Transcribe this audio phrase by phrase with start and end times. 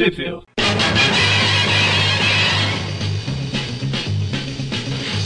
[0.00, 0.46] Sheffield.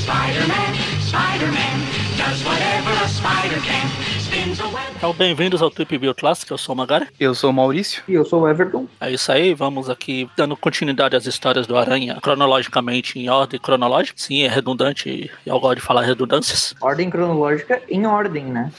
[0.03, 1.77] Spider-Man, Spider-Man,
[2.18, 3.87] does whatever a spider can.
[4.18, 4.92] Spins a web.
[4.97, 7.07] Então, bem-vindos ao Trip View Classic, eu sou o Magari.
[7.21, 8.02] Eu sou o Maurício.
[8.09, 8.89] E eu sou o Everton.
[9.00, 14.20] É isso aí, vamos aqui dando continuidade às histórias do Aranha, cronologicamente em ordem cronológica.
[14.20, 16.75] Sim, é redundante e eu gosto de falar redundâncias.
[16.80, 18.72] Ordem cronológica em ordem, né?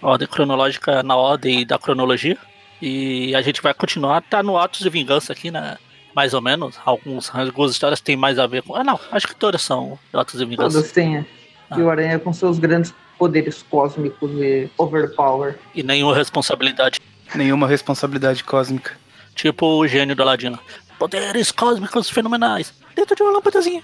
[0.00, 2.38] Ordem cronológica na ordem da cronologia.
[2.86, 5.78] E a gente vai continuar, tá no Atos de Vingança aqui, né?
[6.14, 6.78] Mais ou menos.
[6.84, 8.76] Alguns, algumas histórias têm mais a ver com.
[8.76, 10.76] Ah, não, acho que todas são Atos de Vingança.
[10.76, 11.26] Todas têm.
[11.70, 11.78] Ah.
[11.78, 15.58] E o Aranha com seus grandes poderes cósmicos e overpower.
[15.74, 17.00] E nenhuma responsabilidade.
[17.34, 18.98] Nenhuma responsabilidade cósmica.
[19.34, 20.58] Tipo o gênio do Aladino.
[20.98, 22.74] Poderes cósmicos fenomenais.
[22.94, 23.82] Dentro de uma lâmpadazinha.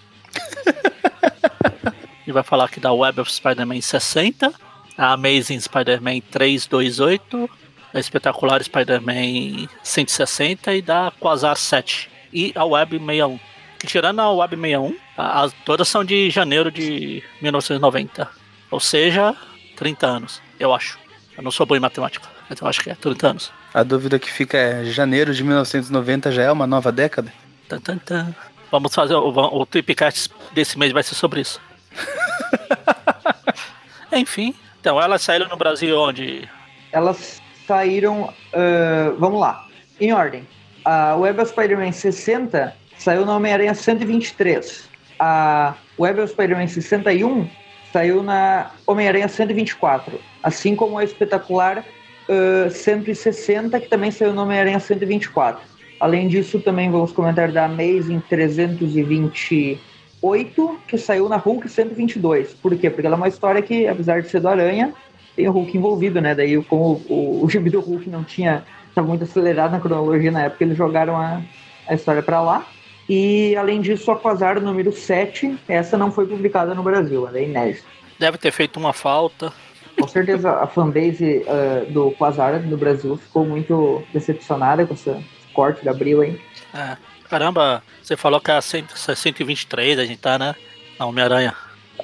[2.26, 4.52] e vai falar aqui da Web of Spider-Man 60.
[4.98, 7.59] A Amazing Spider-Man 328.
[7.92, 12.08] A Espetacular Spider-Man 160 e da Quasar 7.
[12.32, 13.38] E a Web 61.
[13.78, 18.28] Que tirando a Web 61, a- as, todas são de janeiro de 1990.
[18.70, 19.34] Ou seja,
[19.76, 20.98] 30 anos, eu acho.
[21.36, 23.52] Eu não sou bom em matemática, mas eu acho que é 30 anos.
[23.72, 27.32] A dúvida que fica é: janeiro de 1990 já é uma nova década?
[27.68, 28.34] Tan, tan, tan.
[28.70, 31.60] Vamos fazer o, o Tripcast desse mês vai ser sobre isso.
[34.12, 36.48] Enfim, então elas saíram no Brasil onde?
[36.92, 37.40] Elas
[37.70, 38.28] saíram.
[38.52, 39.68] ah, vamos lá.
[40.00, 40.44] Em ordem.
[40.84, 44.90] A Web of Spider-Man 60 saiu na Homem-Aranha 123.
[45.20, 47.48] A Web of Spider-Man 61
[47.92, 50.18] saiu na Homem-Aranha 124.
[50.42, 51.84] Assim como a Espetacular
[52.28, 55.62] ah, 160, que também saiu na Homem-Aranha 124.
[56.00, 62.54] Além disso, também vamos comentar da Amazing 328, que saiu na Hulk 122.
[62.54, 62.90] Por quê?
[62.90, 64.92] Porque ela é uma história que, apesar de ser do Aranha,
[65.40, 66.34] tem o Hulk envolvido, né?
[66.34, 68.62] Daí, como o, o gibi do Hulk não tinha.
[68.88, 71.40] estava muito acelerado na cronologia na época, eles jogaram a,
[71.88, 72.66] a história para lá.
[73.08, 77.44] E, além disso, a Quasar número 7, essa não foi publicada no Brasil, ela é
[77.44, 77.86] inédita.
[78.18, 79.52] Deve ter feito uma falta.
[79.98, 85.12] Com certeza a fanbase ah, do Quasar no Brasil ficou muito decepcionada com esse
[85.54, 86.40] corte da Abril aí.
[86.72, 86.96] É.
[87.28, 90.54] Caramba, você falou que é a 100 123 a gente tá, né?
[90.98, 91.54] Na Homem-Aranha.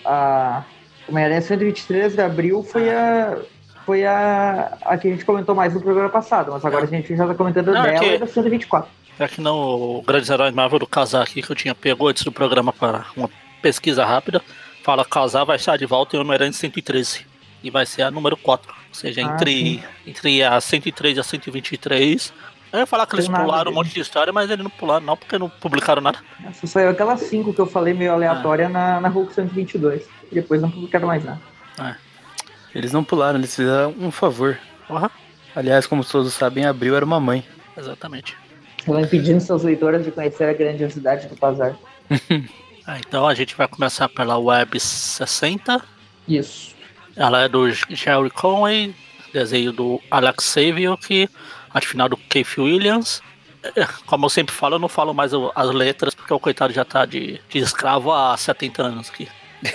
[0.05, 0.65] A
[1.09, 3.37] Homem-Aranha 123 de abril foi a.
[3.85, 7.15] Foi a, a que a gente comentou mais no programa passado, mas agora a gente
[7.17, 8.91] já tá comentando Não, é dela que- e da 124.
[9.17, 12.25] É que não o Grandes Heróis Marvel do Casar aqui que eu tinha pegou antes
[12.25, 13.31] do programa para uma
[13.63, 14.43] pesquisa rápida.
[14.83, 17.25] Fala Casar vai estar de volta em Homem-Aranha 113.
[17.63, 18.69] E vai ser a número 4.
[18.89, 22.33] Ou seja, Ah, entre, entre a 103 e a 123.
[22.73, 25.17] Eu ia falar que eles pularam um monte de história, mas eles não pularam, não,
[25.17, 26.19] porque não publicaram nada.
[26.55, 30.03] Só saiu aquelas cinco que eu falei meio aleatória na, na Hulk 122.
[30.31, 31.41] E depois não publicaram mais nada.
[32.75, 34.59] Eles não pularam, eles fizeram um favor.
[34.87, 35.11] Porra,
[35.55, 37.43] Aliás, como todos sabem, Abril era uma mãe.
[37.77, 38.37] exatamente.
[38.87, 41.75] Ela impedindo seus leitores de conhecer a grandiosidade do Quasar.
[42.89, 45.83] Ah, então a gente vai começar pela Web 60.
[46.29, 46.73] Isso.
[47.17, 48.95] Ela é do Jerry Conway,
[49.33, 51.29] desenho do Alex Saviok,
[51.75, 53.21] arte final do Keith Williams.
[53.75, 56.85] É, Como eu sempre falo, eu não falo mais as letras, porque o coitado já
[56.85, 59.27] tá de, de escravo há 70 anos aqui.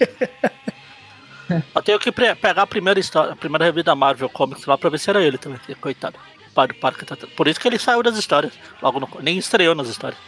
[1.74, 4.90] eu tenho que pegar a primeira história, a primeira revista da Marvel Comics lá pra
[4.90, 6.18] ver se era ele também, que coitado.
[6.54, 8.52] Padre Parker tá- Por isso que ele saiu das histórias,
[8.82, 10.18] logo no, nem estreou nas histórias.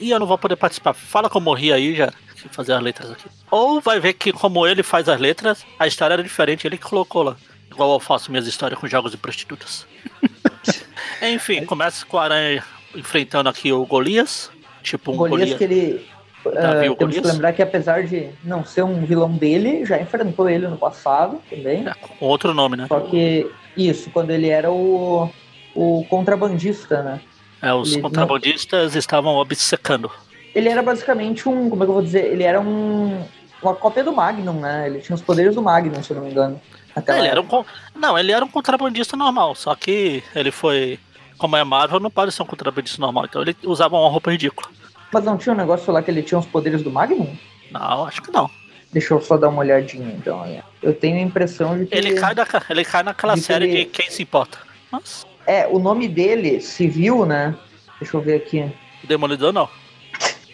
[0.00, 0.92] E eu não vou poder participar.
[0.92, 3.24] Fala como eu morri aí já, que fazer as letras aqui.
[3.50, 6.84] Ou vai ver que como ele faz as letras, a história era diferente, ele que
[6.84, 7.36] colocou lá.
[7.70, 9.86] Igual eu faço minhas histórias com jogos de prostitutas.
[11.22, 12.62] Enfim, começa com a aranha
[12.94, 14.50] enfrentando aqui o Golias.
[14.82, 15.58] Tipo um Golias Golias.
[15.58, 16.06] que ele.
[16.50, 20.48] Davi, o temos que lembrar que apesar de não ser um vilão dele, já enfrentou
[20.48, 21.86] ele no passado também.
[21.86, 22.86] É, outro nome, né?
[22.88, 25.30] Só que isso, quando ele era o,
[25.74, 27.20] o contrabandista, né?
[27.60, 30.10] É, os ele não- contrabandistas estavam obcecando.
[30.54, 31.70] Ele era basicamente um.
[31.70, 32.26] Como é que eu vou dizer?
[32.26, 33.24] Ele era um.
[33.62, 34.88] Uma cópia do Magnum, né?
[34.88, 36.60] Ele tinha os poderes do Magnum, se eu não me engano.
[36.96, 37.64] naquela Ele era um,
[37.94, 40.98] não, ele era um contrabandista normal, só que ele foi.
[41.38, 44.68] Como é Marvel, não pode ser um contrabandista normal, então ele usava uma roupa ridícula.
[45.12, 47.36] Mas não tinha um negócio lá que ele tinha os poderes do Magnum?
[47.70, 48.50] Não, acho que não.
[48.92, 50.44] Deixa eu só dar uma olhadinha, então.
[50.82, 51.94] Eu tenho a impressão de que.
[51.96, 54.58] Ele cai, na, ele cai naquela de série ele- de quem se importa.
[54.90, 57.54] Mas, É, o nome dele, civil, né?
[58.00, 58.70] Deixa eu ver aqui.
[59.04, 59.68] Demolidor não.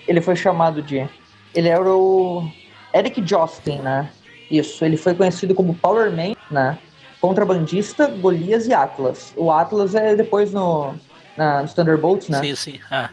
[0.06, 1.06] Ele foi chamado de.
[1.55, 2.49] Ele era o.
[2.94, 4.10] Eric Jostin, né?
[4.50, 6.78] Isso, ele foi conhecido como Power Man, né?
[7.20, 9.32] Contrabandista, Golias e Atlas.
[9.37, 10.94] O Atlas é depois no.
[11.37, 12.40] Na, nos Thunderbolts, né?
[12.40, 12.81] Sim, sim.
[12.90, 13.08] É.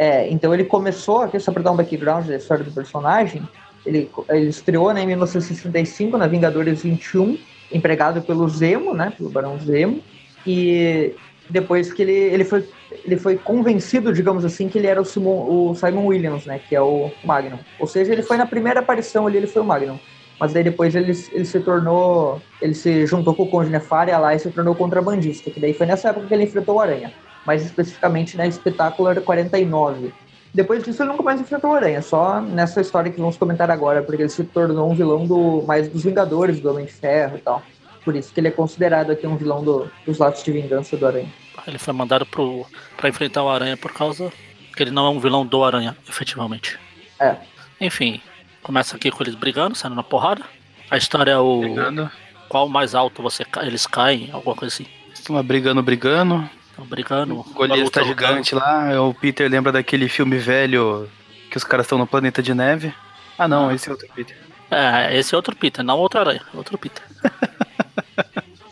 [0.00, 3.46] É, então ele começou, aqui só pra dar um background da história do personagem,
[3.84, 7.38] ele, ele estreou né, em 1965 na Vingadores 21,
[7.70, 10.02] empregado pelo Zemo, né, pelo Barão Zemo,
[10.46, 11.14] e
[11.50, 12.66] depois que ele, ele, foi,
[13.04, 16.58] ele foi convencido, digamos assim, que ele era o Simon, o Simon Williams, né?
[16.66, 17.58] Que é o Magnum.
[17.78, 19.98] Ou seja, ele foi na primeira aparição ali, ele foi o Magnum.
[20.38, 22.40] Mas daí depois ele, ele se tornou.
[22.62, 25.50] Ele se juntou com o Conde Nefária lá e se tornou contrabandista.
[25.50, 27.12] Que daí foi nessa época que ele enfrentou o Aranha.
[27.46, 30.12] Mais especificamente na Spectacular 49.
[30.52, 34.02] Depois disso ele nunca mais enfrentou o Aranha, só nessa história que vamos comentar agora,
[34.02, 37.40] porque ele se tornou um vilão do mais dos Vingadores, do Homem de Ferro e
[37.40, 37.62] tal.
[38.04, 41.06] Por isso que ele é considerado aqui um vilão do, dos lados de vingança do
[41.06, 41.28] Aranha.
[41.66, 42.66] Ele foi mandado pro,
[42.96, 44.32] pra enfrentar o Aranha por causa
[44.74, 46.78] que ele não é um vilão do Aranha, efetivamente.
[47.20, 47.36] É.
[47.80, 48.20] Enfim,
[48.62, 50.42] começa aqui com eles brigando, saindo na porrada.
[50.90, 51.60] A história é o.
[51.60, 52.10] Brigando.
[52.48, 54.86] Qual mais alto você ca- eles caem, alguma coisa assim.
[55.14, 56.48] Estão lá brigando, brigando.
[56.80, 57.40] Estão brigando.
[57.40, 58.26] O Golias luta tá lutando.
[58.28, 59.00] gigante lá.
[59.02, 61.08] O Peter lembra daquele filme velho
[61.50, 62.94] que os caras estão no planeta de neve.
[63.38, 63.74] Ah não, Ah.
[63.74, 64.36] esse é outro Peter.
[64.70, 67.02] É, esse é outro Peter, não outro Aranha, outro Peter.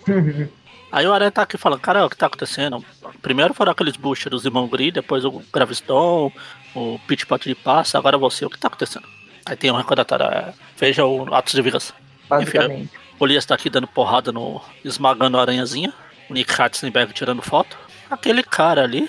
[0.90, 2.82] Aí o Aranha tá aqui falando, cara, o que tá acontecendo?
[3.20, 6.32] Primeiro foram aqueles buchas dos irmãos Gris, depois o Graviston,
[6.74, 9.06] o Pit Pot de Passa, agora você, o que tá acontecendo?
[9.44, 11.92] Aí tem um recordatório, é, veja o Atos de Vingança.
[12.28, 12.90] Basicamente.
[13.18, 14.62] O Elias tá aqui dando porrada no.
[14.84, 15.92] esmagando a aranhazinha.
[16.30, 17.76] O Nick Ratzenberg tirando foto.
[18.10, 19.08] Aquele cara ali,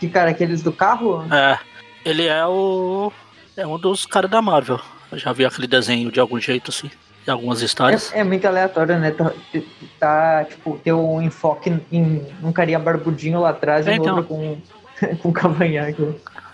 [0.00, 1.24] Que cara, aqueles do carro?
[1.32, 1.58] é.
[2.04, 3.12] Ele é o.
[3.56, 4.80] É um dos caras da Marvel.
[5.12, 6.90] Eu já vi aquele desenho de algum jeito, assim.
[7.24, 8.12] De algumas histórias.
[8.12, 9.12] É, é muito aleatório, né?
[9.12, 9.30] Tá,
[10.00, 14.16] tá, tipo, ter um enfoque em um carinha barbudinho lá atrás É, e no então.
[14.16, 14.58] outro com,
[15.22, 16.02] com cavanhaque.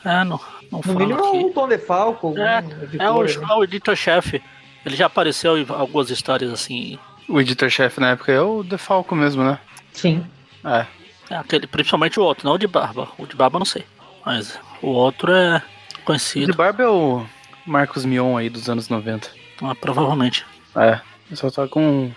[0.05, 0.38] É, não.
[0.70, 1.55] Não No mínimo um aqui.
[1.55, 3.55] tom de falco, É, editor, É o, né?
[3.56, 4.43] o editor-chefe.
[4.84, 6.99] Ele já apareceu em algumas histórias assim.
[7.26, 9.58] O editor-chefe na época é o Defalco mesmo, né?
[9.94, 10.23] Sim.
[10.62, 10.84] É.
[11.30, 13.08] É aquele, principalmente o outro, não o de barba.
[13.19, 13.84] O de barba eu não sei.
[14.25, 15.62] Mas o outro é
[16.00, 16.50] O conhecido.
[16.50, 17.25] de Barba é o
[17.66, 19.30] Marcos Mion aí dos anos 90.
[19.62, 20.44] Ah, provavelmente.
[20.76, 21.00] É.
[21.34, 22.10] Só tá com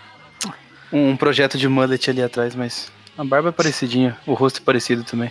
[0.92, 4.64] um, um projeto de mullet ali atrás, mas a barba é parecidinha, o rosto é
[4.64, 5.30] parecido também.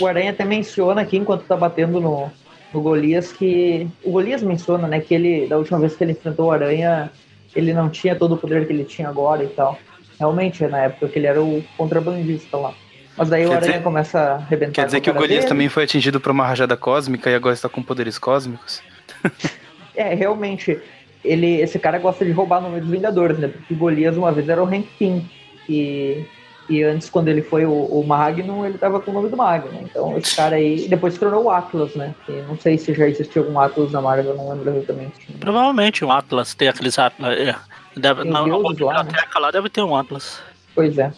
[0.00, 2.30] O Aranha até menciona aqui, enquanto tá batendo no,
[2.72, 3.86] no Golias, que.
[4.02, 7.10] O Golias menciona, né, que ele, da última vez que ele enfrentou o Aranha,
[7.54, 9.78] ele não tinha todo o poder que ele tinha agora e tal.
[10.18, 12.74] Realmente, é na época que ele era o contrabandista lá.
[13.16, 14.72] Mas daí o Quer Aranha dizer- começa a arrebentar.
[14.72, 15.48] Quer dizer que o Golias dele.
[15.48, 18.82] também foi atingido por uma rajada cósmica e agora está com poderes cósmicos?
[19.96, 20.76] É, realmente,
[21.24, 23.46] ele, esse cara gosta de roubar o nome dos Vingadores, né?
[23.46, 25.24] Porque o Golias uma vez era o Hank Pym.
[25.68, 26.26] E,
[26.68, 29.82] e antes, quando ele foi o, o Magnum, ele tava com o nome do Magnum.
[29.82, 32.12] Então, esse cara aí, depois se tornou o Atlas, né?
[32.28, 35.32] E não sei se já existia algum Atlas na Marvel, eu não lembro exatamente.
[35.38, 37.38] Provavelmente um Atlas tem aqueles Atlas.
[37.38, 37.54] É.
[37.96, 39.02] Deve, Tem na, na deuses lá, né?
[39.04, 40.40] biblioteca lá deve ter um Atlas.
[40.74, 41.12] Pois é.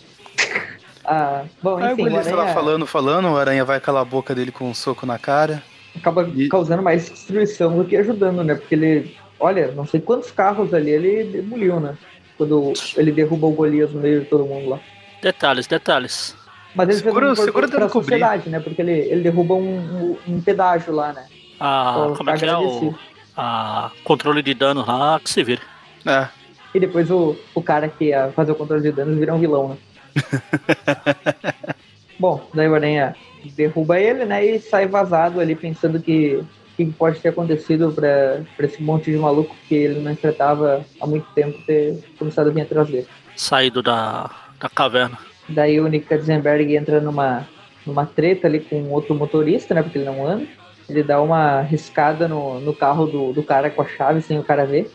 [1.09, 3.79] Ah, bom, Aí o enfim, o Golias tá lá Aranha falando, falando, o Aranha vai
[3.81, 5.63] calar a boca dele com um soco na cara.
[5.97, 8.55] acaba E- causando mais destruição do que ajudando, né?
[8.57, 11.97] Porque ele, olha, não sei quantos carros ali ele demoliu, né?
[12.37, 14.81] Quando ele derruba o Golias no meio de todo mundo lá.
[15.23, 16.35] Detalhes, detalhes.
[16.75, 18.19] Mas ele Segura- fez um segura pra cobrir.
[18.19, 18.61] sociedade, né?
[18.61, 21.25] Porque ele, ele derruba um, um, um pedágio lá, né?
[21.61, 22.95] Ah, como é que é o.
[23.39, 25.61] A controle de danos lá, que se vira.
[26.07, 26.27] É.
[26.75, 29.69] E depois o, o cara que ia fazer o controle de danos vira um vilão,
[29.71, 29.77] né?
[32.19, 33.15] Bom, daí o Aranha
[33.55, 34.45] derruba ele, né?
[34.45, 36.47] E sai vazado ali pensando que o
[36.77, 41.07] que pode ter acontecido pra, pra esse monte de maluco que ele não enfrentava há
[41.07, 43.07] muito tempo ter começado a vir atrás dele.
[43.35, 44.31] Saído da,
[44.61, 45.19] da caverna.
[45.49, 47.47] Daí o Nick Katzenberg entra numa,
[47.87, 49.83] numa treta ali com outro motorista, né?
[49.83, 50.47] Porque ele não anda.
[50.89, 54.45] Ele dá uma riscada no, no carro do, do cara com a chave sem o
[54.45, 54.91] cara ver.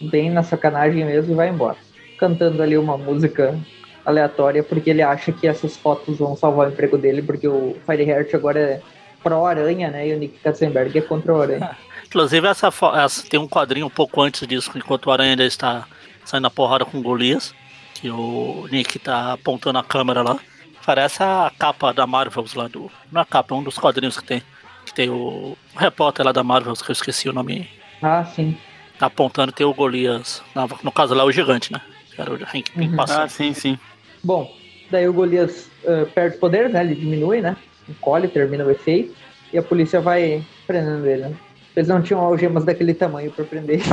[0.00, 1.76] Bem na sacanagem mesmo e vai embora.
[2.18, 3.58] Cantando ali uma música
[4.06, 8.32] aleatória, porque ele acha que essas fotos vão salvar o emprego dele, porque o Fireheart
[8.34, 8.80] agora é
[9.22, 10.08] pró-aranha, né?
[10.08, 11.76] E o Nick Katzenberg é contra o aranha.
[12.06, 15.86] Inclusive, essa, essa- tem um quadrinho um pouco antes disso, enquanto o Aranha ainda está
[16.24, 17.52] saindo na porrada com o Golias,
[17.94, 20.38] que o Nick tá apontando a câmera lá.
[20.84, 22.88] Parece a capa da Marvels lá do.
[23.10, 24.40] Não é a capa, é um dos quadrinhos que tem.
[24.84, 27.68] Que tem o, o repórter lá da Marvels, que eu esqueci o nome.
[28.00, 28.56] Ah, sim.
[29.00, 30.42] Tá apontando tem o Golias.
[30.84, 31.80] No caso lá, o gigante, né?
[32.16, 32.96] Era o Hank Pym Uhum.
[32.96, 33.24] passando.
[33.24, 33.76] Ah, sim, sim.
[34.22, 34.50] Bom,
[34.90, 36.82] daí o Golias eh, perde poder, né?
[36.82, 37.56] Ele diminui, né?
[37.88, 39.14] Encolhe, termina o efeito.
[39.52, 41.32] E a polícia vai prendendo ele, né?
[41.76, 43.80] Eles não tinham algemas daquele tamanho pra prender.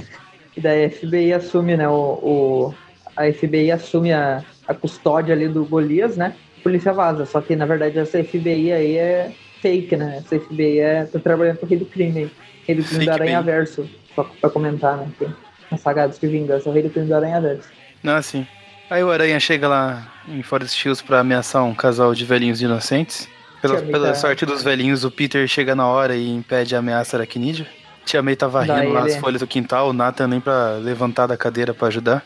[0.55, 1.89] E daí a FBI assume, né?
[1.89, 2.75] O, o-
[3.17, 6.35] a FBI assume a, a custódia ali do Golias, né?
[6.59, 7.25] A polícia vaza.
[7.25, 9.31] Só que na verdade essa FBI aí é
[9.63, 10.17] fake, né?
[10.19, 12.31] Essa FBI é, tá trabalhando pro rei do crime aí.
[12.67, 13.89] Rei do crime Fake do Aranha Verso.
[14.13, 15.07] Só pra comentar, né?
[15.17, 15.25] Que
[15.71, 17.69] na Sagados de Vingança, o rei do crime do Aranha Verso.
[18.03, 18.45] Ah, sim.
[18.93, 23.27] Aí o Aranha chega lá em Forest Hills pra ameaçar um casal de velhinhos inocentes.
[23.59, 27.17] Pela, pela tá- sorte dos velhinhos, o Peter chega na hora e impede a ameaça
[27.17, 27.65] aracnídea.
[28.05, 31.25] Tia May tá varrendo Daí lá as folhas do quintal, o Nathan nem pra levantar
[31.25, 32.23] da cadeira pra ajudar.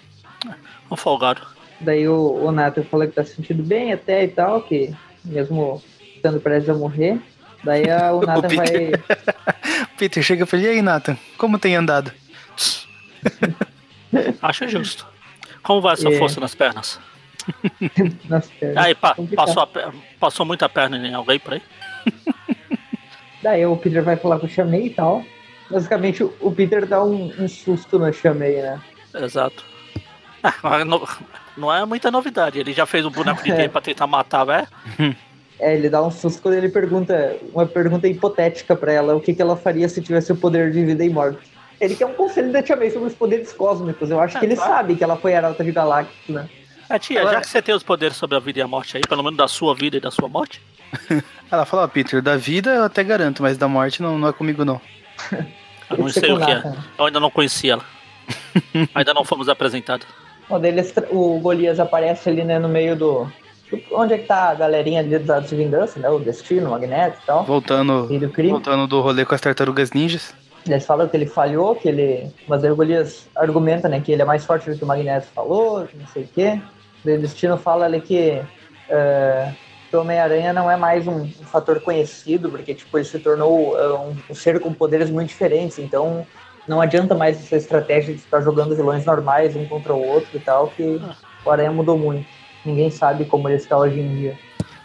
[0.91, 1.41] Um folgado.
[1.79, 4.93] Daí o, o Nathan fala que tá se sentindo bem até e tal, que
[5.23, 5.81] mesmo
[6.17, 7.17] estando prestes a morrer.
[7.63, 8.67] Daí a- o Nathan vai.
[8.67, 9.03] Peter.
[9.97, 12.11] Peter chega e fala, e aí, Nathan, como tem andado?
[14.41, 15.07] Acho justo.
[15.67, 16.17] Como vai essa É.
[16.17, 16.97] força nas pernas?
[18.29, 18.77] nas pernas.
[18.85, 19.67] Aí, pa- passou, a
[20.19, 21.61] passou muita perna em alguém por aí?
[23.43, 25.23] Daí o Peter vai falar com o Chamei e tal.
[25.69, 28.79] Basicamente, o- o Peter dá um, um susto no Chamei, né?
[29.13, 29.63] Exato.
[30.41, 31.05] Ah, não,
[31.57, 32.59] não é muita novidade.
[32.59, 33.67] Ele já fez um boneco de É.
[33.67, 34.67] pra tentar matar, velho.
[35.59, 39.33] É, ele dá um susto quando ele pergunta uma pergunta hipotética pra ela, o que,
[39.33, 41.39] que ela faria se tivesse o poder de vida e morte.
[41.79, 44.09] Ele quer um conselho da Tia May sobre os poderes cósmicos.
[44.09, 44.71] Eu acho que ele claro.
[44.71, 45.71] sabe que ela foi arauta de
[46.29, 46.49] né?
[46.89, 48.95] É, tia, Agora- já que você tem os poderes sobre a vida e a morte
[48.97, 50.61] aí, pelo menos da sua vida e da sua morte,
[51.51, 54.33] Ela fala, ó, Peter, da vida eu até garanto, mas da morte não, não é
[54.33, 54.81] comigo, não.
[55.89, 56.63] eu não sei o que é.
[56.97, 57.83] Eu ainda não conheci ela.
[58.93, 60.05] ainda não fomos apresentados.
[60.63, 63.31] Eles tra- o Golias aparece ali, né, no meio do...
[63.91, 66.09] Onde é que tá a galerinha ali dos Atos de Vingança, né?
[66.09, 67.43] O Destino, o Magneto e tal.
[67.43, 68.51] Voltando, E do crime.
[68.51, 70.33] voltando do rolê com as tartarugas ninjas.
[70.73, 72.31] Eles falam que ele falhou, que ele.
[72.47, 75.27] Mas aí o Golias argumenta, né, que ele é mais forte do que o Magneto
[75.27, 76.61] falou, que não sei o quê.
[77.03, 78.41] O Destino fala ali que,
[79.89, 83.79] que o Homem-Aranha não é mais um, um fator conhecido, porque tipo, ele se tornou
[83.79, 86.25] é, um, um ser com poderes muito diferentes, então
[86.67, 90.39] não adianta mais essa estratégia de ficar jogando vilões normais um contra o outro e
[90.39, 90.99] tal, que
[91.45, 92.27] o Aranha mudou muito.
[92.65, 94.37] Ninguém sabe como ele está hoje em dia.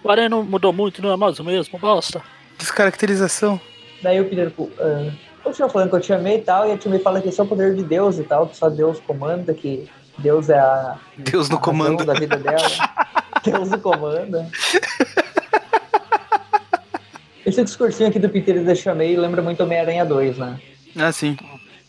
[0.05, 2.23] O Aranha não mudou muito, não é mais o mesmo, bosta.
[2.59, 3.61] Descaracterização.
[4.03, 5.13] Daí o Peter uh,
[5.43, 7.41] continua falando que eu te amei e tal, e a Tia May fala que esse
[7.41, 10.97] é o poder de Deus e tal, que só Deus comanda, que Deus é a,
[11.19, 12.05] Deus no comando.
[12.05, 12.69] da vida dela.
[13.45, 14.49] Deus no comanda.
[17.45, 20.61] Esse discursinho aqui do Peter e da Tia May lembra muito Homem-Aranha 2, né?
[20.97, 21.37] Ah, sim.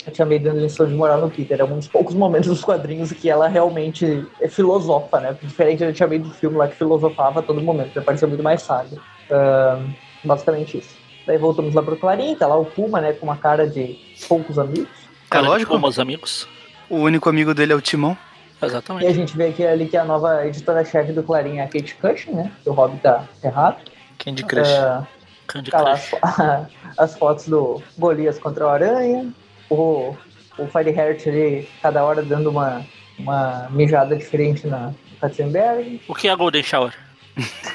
[0.07, 1.60] A Tia May dando lição de moral no Peter.
[1.60, 5.38] É um dos poucos momentos dos quadrinhos que ela realmente é filosofa, né?
[5.41, 8.01] Diferente da Tia May do filme lá que filosofava a todo momento.
[8.01, 9.00] Parecia muito mais sábio.
[9.29, 9.93] Ahn,
[10.24, 11.02] basicamente isso.
[11.25, 13.13] Daí voltamos lá pro Clarim, tá lá o Puma, né?
[13.13, 14.89] Com uma cara de poucos amigos.
[15.32, 15.72] É lógico.
[15.72, 16.48] Como os amigos.
[16.89, 18.18] O único amigo dele é o Timão.
[18.62, 19.13] E a Exatamente.
[19.13, 22.51] gente vê aqui ali que a nova editora-chefe do Clarim é a Kate Cushing, né?
[22.63, 23.77] Que o Rob tá errado.
[24.20, 24.70] Candy Crush.
[24.74, 25.08] Ah,
[25.48, 26.15] Candy tá lá Crush.
[26.22, 29.32] as, as fotos do Golias contra o Aranha.
[29.70, 30.15] O,
[30.58, 32.86] o Fireheart ali, cada hora dando uma,
[33.18, 36.01] uma mijada diferente na Katzenberg.
[36.08, 36.94] O que é a Golden Shower?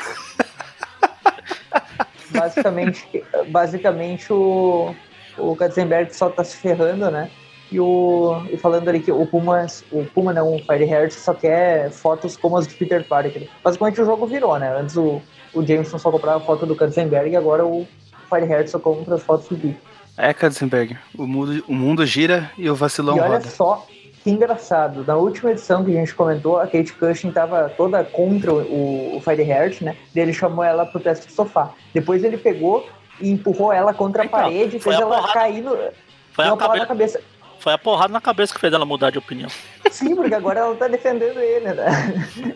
[2.38, 4.94] Basicamente, basicamente o,
[5.36, 7.30] o Katzenberg só tá se ferrando, né?
[7.70, 11.90] E, o, e falando ali que o Puma, o Puma não, o Fireheart só quer
[11.90, 13.46] fotos como as de Peter Parker.
[13.62, 14.74] Basicamente o jogo virou, né?
[14.74, 15.20] Antes o,
[15.52, 17.86] o Jameson só comprava foto do Katzenberg, agora o
[18.30, 19.76] Fireheart só compra as fotos do Peter.
[20.16, 20.96] É, Katzenberg.
[21.16, 23.48] O mundo, o mundo gira e o vacilão E olha roda.
[23.48, 23.86] só
[24.28, 28.52] que engraçado, na última edição que a gente comentou, a Kate Cushing tava toda contra
[28.52, 29.96] o, o Fireheart, né?
[30.14, 31.70] Daí ele chamou ela pro teste de sofá.
[31.94, 32.86] Depois ele pegou
[33.22, 35.32] e empurrou ela contra a Então, parede, foi fez a ela porrada.
[35.32, 35.78] cair no.
[36.32, 36.88] Foi a, porrada na cabe...
[36.88, 37.20] cabeça.
[37.58, 39.48] Foi a porrada na cabeça que fez ela mudar de opinião.
[39.90, 42.54] Sim, porque agora ela tá defendendo ele, né?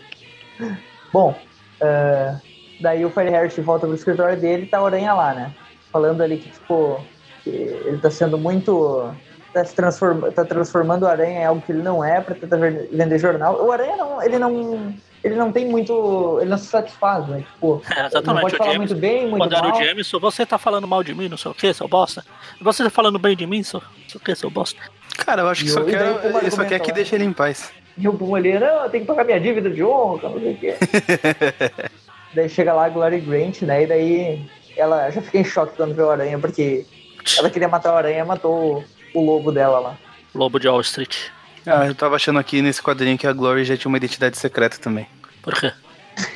[1.11, 1.35] Bom,
[1.81, 2.37] ah,
[2.83, 5.55] daí o Fireheart volta pro escritório dele e tá a Aranha lá, né?
[5.91, 7.03] Falando ali que, tipo,
[7.43, 9.11] que ele tá sendo muito.
[9.53, 12.57] Tá, se transforma, tá transformando o Aranha em algo que ele não é pra tentar
[12.57, 13.63] vender jornal.
[13.63, 14.23] O Aranha não.
[14.23, 14.95] Ele não.
[15.23, 16.39] Ele não tem muito.
[16.41, 17.45] Ele não se satisfaz, né?
[17.53, 18.41] Tipo, É, não exatamente.
[18.43, 19.79] pode O falar James, muito bem, muito quando era mal.
[19.79, 22.25] o Jameson, você tá falando mal de mim, não sei o que, seu bosta.
[22.61, 24.81] Você tá falando bem de mim, seu, seu o que, seu bosta.
[25.19, 26.01] Cara, eu acho que E só quer,
[26.41, 26.95] ele só quer que lá.
[26.97, 27.71] deixe ele em paz.
[27.97, 30.53] E o Puma ali, não, eu tenho que pagar minha dívida de honra, não sei
[30.55, 30.75] o quê.
[32.35, 33.83] daí chega lá a Glory Grant, né?
[33.83, 36.87] E daí ela já fica em choque quando vê o Aranha, porque
[37.39, 38.83] ela queria matar o Aranha matou
[39.15, 39.97] o, lobo dela lá.
[40.35, 41.17] Lobo de Wall Street.
[41.67, 44.79] Ah, eu tava achando aqui nesse quadrinho que a Glory já tinha uma identidade secreta
[44.79, 45.07] também.
[45.43, 45.73] Por quê?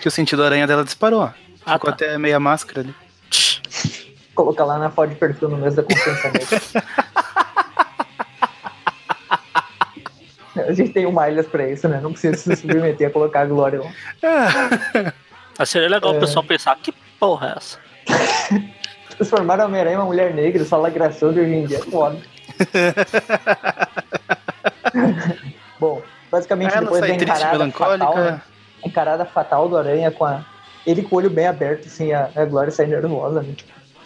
[0.01, 1.23] Que o sentido aranha dela disparou.
[1.23, 1.31] ó.
[1.65, 2.05] Ah, Ficou tá.
[2.05, 2.95] até meia máscara ali.
[4.35, 6.61] Colocar lá na foto de perfil no mês da consciência negra.
[10.69, 12.01] A gente tem o Miles pra isso, né?
[12.01, 13.91] Não precisa se submeter a colocar a Glória lá.
[14.23, 15.13] Ah,
[15.59, 16.17] Mas seria legal É.
[16.17, 17.79] o pessoal pensar, que porra é essa?
[19.17, 22.19] Transformaram a Homem-Aranha em uma mulher negra, só lagração de hoje em dia é foda.
[25.79, 28.41] Bom, basicamente ela depois da encarada fatal, né?
[28.85, 30.45] encarada fatal do Aranha com a...
[30.87, 33.55] Ele com o olho bem aberto, assim, a, a Glória sai nervosa, né?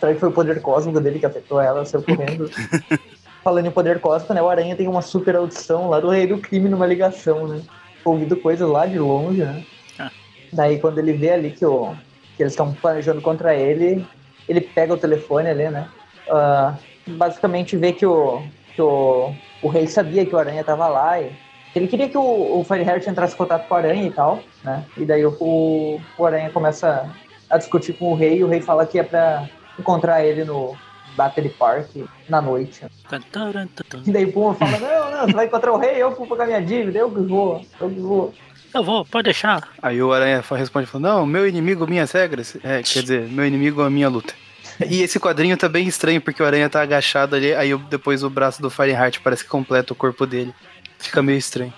[0.00, 2.50] Será que foi o poder cósmico dele que afetou ela, saiu correndo?
[3.44, 4.40] Falando em poder cósmico, né?
[4.40, 7.60] O Aranha tem uma super audição lá do rei do crime numa ligação, né?
[8.02, 9.62] Ouvindo coisas lá de longe, né?
[9.98, 10.10] Ah.
[10.54, 11.94] Daí quando ele vê ali que, o,
[12.34, 14.06] que eles estão planejando contra ele,
[14.48, 15.86] ele pega o telefone ali, né?
[16.30, 16.74] Ah,
[17.10, 18.42] basicamente vê que o,
[18.74, 21.30] que o, o rei sabia que o Aranha tava lá e
[21.74, 24.84] ele queria que o, o Fireheart entrasse em contato com o Aranha e tal, né?
[24.96, 27.08] E daí o, o, o Aranha começa
[27.48, 29.48] a discutir com o rei e o rei fala que é pra
[29.78, 30.76] encontrar ele no
[31.16, 31.90] Battery Park
[32.28, 32.84] na noite.
[34.06, 36.46] E daí o Puma fala, não, não, você vai encontrar o rei, eu vou pagar
[36.46, 38.34] minha dívida, eu que vou, eu que vou.
[38.72, 39.68] Eu vou, pode deixar.
[39.82, 42.56] Aí o Aranha responde falando, não, meu inimigo, minhas regras.
[42.62, 44.32] É, quer dizer, meu inimigo, a minha luta.
[44.88, 48.30] E esse quadrinho tá bem estranho, porque o Aranha tá agachado ali, aí depois o
[48.30, 50.54] braço do Fireheart parece que completa o corpo dele.
[50.98, 51.72] Fica meio estranho.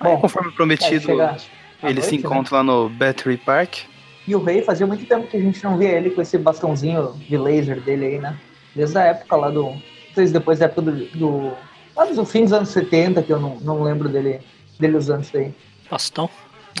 [0.00, 1.36] Aí, Bom, conforme Aí prometido, chega
[1.82, 2.18] à eles se né?
[2.18, 3.78] encontram lá no Battery Park.
[4.26, 7.14] E o rei fazia muito tempo que a gente não via ele com esse bastãozinho
[7.14, 8.38] de laser dele aí, né?
[8.74, 9.74] Desde a época lá do.
[10.14, 11.06] Se depois da época do.
[11.16, 11.52] do
[11.96, 14.40] lá do fim dos anos 70, que eu não, não lembro dele,
[14.78, 15.54] dele usando isso aí.
[15.90, 16.28] Bastão.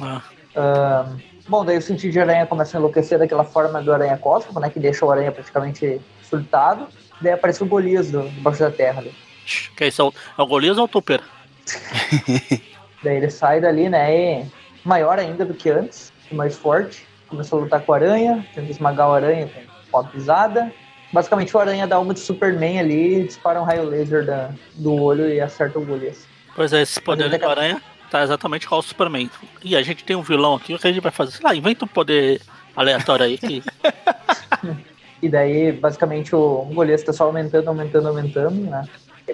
[0.00, 0.22] Ah,
[0.54, 1.16] Ahn,
[1.48, 4.70] bom, daí o sentido de aranha começa a enlouquecer daquela forma do aranha cósmico, né?
[4.70, 6.86] Que deixa o aranha praticamente surtado.
[7.20, 9.14] Daí aparece o Golias do, debaixo da terra ali.
[9.76, 10.12] que é isso?
[10.36, 11.22] É o- Golias ou o Topeira?
[13.02, 14.40] Daí ele sai dali, né?
[14.42, 14.46] E
[14.84, 17.06] maior ainda do que antes, mais forte.
[17.28, 19.50] Começou a lutar com a aranha, tenta esmagar o aranha
[19.90, 20.72] com uma pisada.
[21.12, 25.28] Basicamente o aranha dá uma de Superman ali, dispara um raio laser da- do olho
[25.28, 26.26] e acerta o Golias.
[26.54, 29.30] Pois é, esse poder do aranha tá exatamente igual ao Superman.
[29.62, 31.32] E a gente tem um vilão aqui, o que a gente vai fazer?
[31.32, 32.40] Sei lá, inventa um poder
[32.76, 33.62] aleatório aí que.
[35.20, 38.84] E daí, basicamente, o Golias tá só aumentando, aumentando, aumentando, né?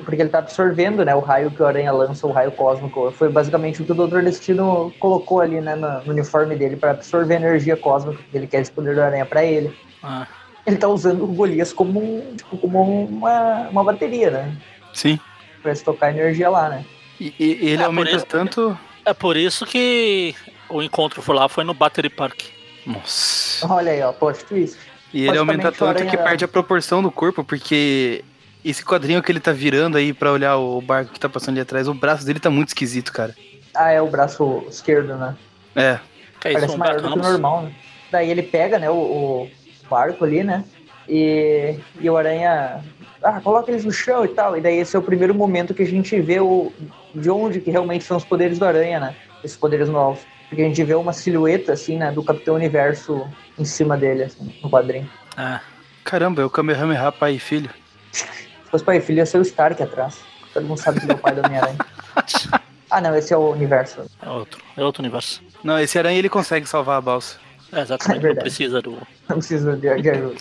[0.02, 1.14] Porque ele tá absorvendo, né?
[1.14, 3.10] O raio que o Aranha lança, o raio cósmico.
[3.12, 5.74] Foi basicamente o que o Doutor Destino colocou ali, né?
[5.76, 8.18] No, no uniforme dele para absorver a energia cósmica.
[8.30, 9.76] que Ele quer esse poder do Aranha para ele.
[10.02, 10.26] Ah,
[10.66, 14.56] Ele tá usando o Golias como, um- tipo, como uma, uma bateria, né?
[14.94, 15.20] Sim.
[15.62, 16.82] Pra estocar energia lá, né?
[17.20, 18.78] E, e- ele É, aumenta isso- tanto.
[19.04, 20.34] é por isso que
[20.68, 22.40] o encontro foi lá foi no Battery Park.
[22.86, 23.66] Nossa.
[23.72, 24.78] Olha aí, ó, plot twist.
[25.12, 28.24] E ele aumenta tanto que perde a proporção do corpo, porque
[28.64, 31.60] esse quadrinho que ele tá virando aí pra olhar o barco que tá passando ali
[31.60, 33.34] atrás, o braço dele tá muito esquisito, cara.
[33.74, 35.36] Ah, é o braço esquerdo, né?
[35.76, 35.98] É.
[36.40, 37.72] Que é isso, Parece um maior do que o normal, né?
[38.10, 39.50] Daí ele pega, né, o, o
[39.88, 40.64] barco ali, né?
[41.08, 42.82] E, e o Aranha.
[43.24, 44.56] Ah, coloca eles no chão e tal.
[44.56, 46.70] E daí esse é o primeiro momento que a gente vê o,
[47.14, 49.16] de onde que realmente são os poderes do Aranha, né?
[49.42, 50.20] Esses poderes novos.
[50.48, 53.26] Porque a gente vê uma silhueta, assim, né, do Capitão Universo
[53.58, 55.10] em cima dele, assim, no quadrinho.
[55.36, 55.58] É.
[56.04, 57.70] Caramba, é o Kamehameha pai e filho.
[58.12, 58.26] Se
[58.70, 60.20] fosse pai e filho, ia ser o Stark atrás.
[60.52, 61.78] Todo mundo sabe que é o pai do Homem-Aranha.
[62.90, 64.08] Ah, não, esse é o universo.
[64.22, 65.42] É outro, é outro universo.
[65.64, 67.38] Não, esse aranha ele consegue salvar a balsa.
[67.72, 68.92] É, exatamente, É não precisa do.
[69.28, 70.36] Não precisa de, de ajuda.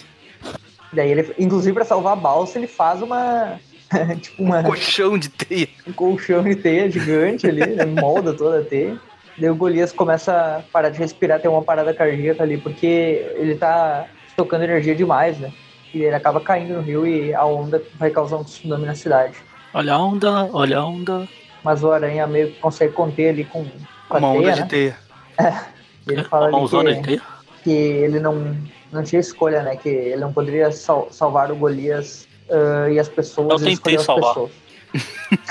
[0.93, 3.59] Daí ele, inclusive, pra salvar a balsa, ele faz uma.
[4.21, 4.63] tipo, uma.
[4.63, 5.67] Colchão de teia.
[5.87, 7.85] um colchão de teia gigante ali, né?
[7.85, 8.97] molda toda a teia.
[9.37, 13.55] Daí o Golias começa a parar de respirar, tem uma parada cardíaca ali, porque ele
[13.55, 15.51] tá estocando energia demais, né?
[15.93, 19.35] E ele acaba caindo no rio e a onda vai causar um tsunami na cidade.
[19.73, 21.27] Olha a onda, olha a onda.
[21.63, 23.65] Mas o Aranha meio que consegue conter ali com,
[24.07, 24.61] com a Uma teia, onda né?
[24.61, 24.97] de teia.
[26.07, 27.21] Ele fala Uma ali mãozona de que, teia.
[27.63, 28.55] que ele não,
[28.93, 29.75] não tinha escolha, né?
[29.75, 33.61] Que ele não poderia sal- salvar o Golias ah, e as pessoas.
[33.61, 34.33] Eu tentei salvar.
[34.33, 34.51] pessoas.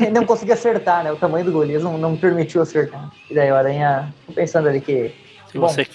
[0.00, 1.12] ele não conseguia acertar, né?
[1.12, 3.10] O tamanho do Golias não, não permitiu acertar.
[3.28, 5.12] E daí o Aranha, tô pensando ali que
[5.50, 5.68] Se Bom.
[5.68, 5.86] você.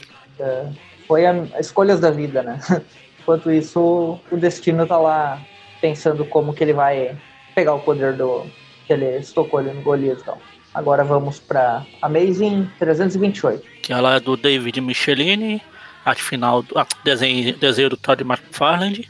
[0.41, 0.69] ah,
[1.07, 2.59] foi a, escolhas da vida, né?
[3.21, 5.41] Enquanto isso, o destino tá lá
[5.81, 7.17] pensando como que ele vai
[7.55, 8.45] pegar o poder do
[8.85, 10.37] que ele estocou ali no Golias e tal.
[10.73, 13.63] Agora vamos pra Amazing 328.
[13.81, 15.61] Que ela é do David Michelini.
[16.07, 16.79] Arte final do.
[16.79, 19.09] Ah, desenho, desenho do Todd McFarlane.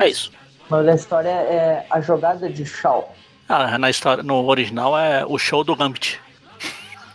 [0.00, 0.32] É isso.
[0.68, 3.14] O nome da história é A Jogada de Shaw.
[3.48, 6.20] Ah, na história, no original é o show do Gambit.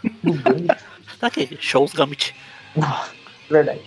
[0.23, 0.75] Do Gambit.
[1.19, 2.33] Tá aqui, shows Gambit.
[2.75, 3.01] Não,
[3.49, 3.81] verdade.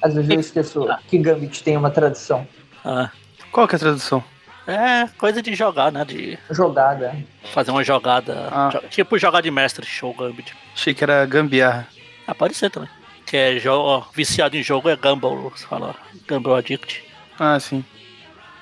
[0.00, 2.46] Às vezes eu esqueço que Gambit tem uma tradução.
[2.84, 3.10] Ah,
[3.50, 4.22] Qual que é a tradução?
[4.68, 6.04] é coisa de jogar, né?
[6.04, 7.14] De Jogada.
[7.52, 8.48] fazer uma jogada.
[8.52, 8.70] Ah.
[8.88, 10.54] Tipo jogar de mestre, show Gambit.
[10.74, 11.88] Achei que era gambiarra.
[12.26, 12.88] Ah, pode ser também.
[13.32, 15.94] Que é jo- viciado em jogo é Gumball, você fala.
[16.28, 17.02] Gumball Addict.
[17.38, 17.82] Ah, sim.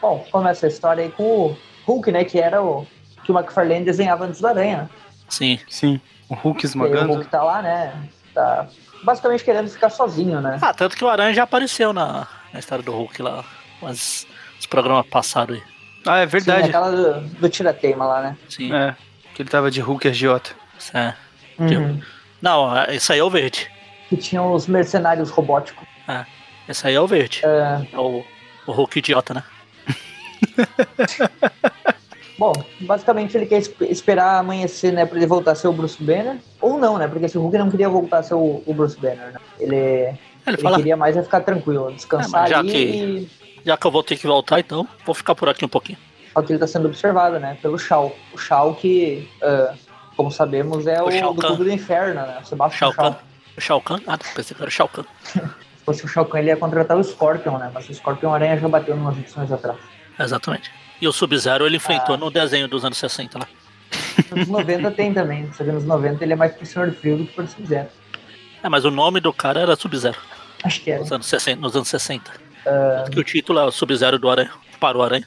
[0.01, 2.23] Bom, começa a história aí com o Hulk, né?
[2.23, 2.87] Que era o
[3.25, 4.83] que o McFarlane desenhava antes do Aranha.
[4.83, 4.89] né?
[5.29, 5.59] Sim.
[5.69, 6.01] Sim.
[6.29, 7.13] O Hulk E aí o esmagando.
[7.15, 8.01] Hulk tá lá, né?
[8.33, 8.69] Tá
[9.03, 10.61] basicamente querendo ficar sozinho, né?
[10.63, 13.45] Ah, tanto que o Aranha já apareceu na, na história do Hulk lá.
[13.83, 14.25] Mas
[14.61, 15.63] os programas passados aí.
[16.07, 16.69] Ah, é Sim, verdade.
[16.69, 18.37] aquela do, do tira-teima lá, né?
[18.49, 18.73] Sim.
[18.73, 18.95] É.
[19.35, 20.53] Que ele tava de Hulk agiota.
[20.95, 21.13] É.
[21.59, 22.01] Uhum.
[22.41, 23.69] Não, esse aí é o verde.
[24.11, 25.87] Que tinha os mercenários robóticos.
[26.69, 27.41] Esse aí é o verde.
[27.45, 28.23] É, É o,
[28.67, 29.43] o Hulk idiota, né?
[32.39, 36.03] Bom, basicamente ele quer es- esperar amanhecer, né, pra ele voltar a ser o Bruce
[36.03, 36.37] Banner.
[36.61, 37.07] Ou não, né?
[37.07, 39.39] Porque esse Hulk não queria voltar a ser o, o Bruce Banner, né?
[39.59, 43.29] Ele, Ele ele fala, queria mais é ficar tranquilo, descansar É, já ali que- e...
[43.67, 45.99] já que eu vou ter que voltar, então vou ficar por aqui um pouquinho.
[46.33, 47.59] Só que ele tá sendo observado, né?
[47.61, 48.17] Pelo Shao.
[48.33, 49.75] O Shao que, ah,
[50.17, 51.43] como sabemos, é O o, do.
[51.47, 52.39] Clube do Inferno, né?
[52.43, 53.21] O Sebastian Shao Shao.
[53.61, 54.01] O Shao Kahn?
[54.07, 55.05] Ah, pensei que era o Shao Kahn.
[55.23, 57.71] se fosse o Shao Kahn, ele ia contratar o Scorpion, né?
[57.75, 59.79] Mas o Scorpion Aranha já bateu umas edições atrás.
[60.19, 60.73] Exatamente.
[60.99, 63.47] E o Sub-Zero ele enfrentou no desenho dos anos 60 lá.
[64.35, 67.27] Nos 90 tem também, só que nos 90 ele é mais pro Senhor Frio do
[67.27, 67.89] que pro Sub-Zero.
[68.63, 70.17] É, mas o nome do cara era Sub-Zero
[70.65, 70.99] Acho que é.
[70.99, 71.61] nos anos 60.
[71.61, 72.31] Nos anos 60.
[72.67, 74.53] Ah, Que o título é o Sub-Zero do Aranha.
[74.81, 75.27] Para o Aranha.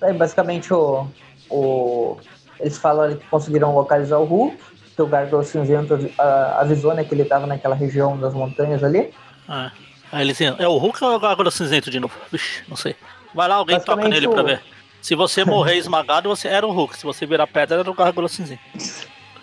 [0.00, 1.08] Aí, basicamente, o,
[1.50, 2.16] o,
[2.60, 4.56] eles falam que conseguiram localizar o Hulk,
[4.94, 9.10] que o Gárgula Cinzento ah, avisou né, que ele estava naquela região das montanhas ali.
[9.48, 9.70] É.
[10.12, 12.14] Aí eles iam, é o Hulk ou é o Gárgula Cinzento de novo?
[12.30, 12.94] Vixe, não sei.
[13.34, 14.60] Vai lá, alguém toca nele pra o- ver.
[15.02, 16.96] Se você morrer esmagado, você era o Hulk.
[16.96, 18.62] Se você virar pedra, era o Gárgula Cinzento.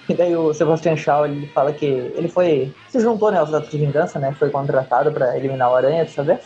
[0.09, 2.73] E daí o Sebastian Shaw ele fala que ele foi.
[2.89, 4.35] Se juntou né, aos Dados de Vingança, né?
[4.39, 6.39] Foi contratado para eliminar o Aranha dessa vez.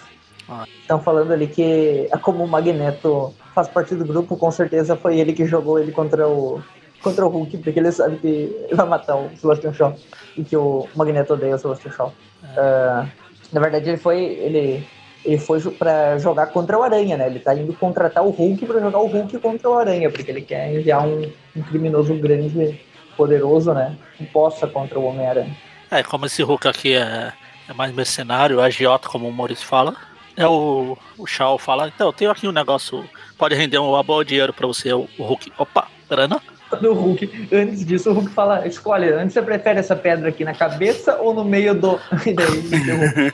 [0.50, 0.66] Ah.
[0.82, 5.18] Estão falando ali que, é como o Magneto faz parte do grupo, com certeza foi
[5.18, 6.62] ele que jogou ele contra o,
[7.06, 9.96] contra o Hulk, porque ele sabe que ele vai matar o Sebastian Shaw
[10.36, 12.14] e que o Magneto odeia o Sebastian Shaw.
[12.58, 13.06] Ah,
[13.54, 14.18] na verdade, ele foi.
[14.18, 14.88] Ele,
[15.24, 17.28] ele foi pra jogar contra o Aranha, né?
[17.28, 20.42] Ele tá indo contratar o Hulk pra jogar o Hulk contra o Aranha, porque ele
[20.42, 22.80] quer enviar um, um criminoso grande,
[23.16, 23.96] poderoso, né?
[24.18, 25.56] Que possa contra o Homem-Aranha.
[25.92, 27.32] É, como esse Hulk aqui é,
[27.70, 29.96] é mais mercenário, agiota, como o Maurício fala.
[30.36, 34.24] É o, o Shaw fala, então, eu tenho aqui um negócio, pode render um bom
[34.24, 35.54] dinheiro pra você, o, o Hulk.
[35.58, 36.42] Opa, grana?
[36.82, 37.50] Do Hulk.
[37.54, 41.34] Antes disso, o Hulk fala: escolhe, antes você prefere essa pedra aqui na cabeça ou
[41.34, 42.00] no meio do.
[42.26, 43.32] E daí.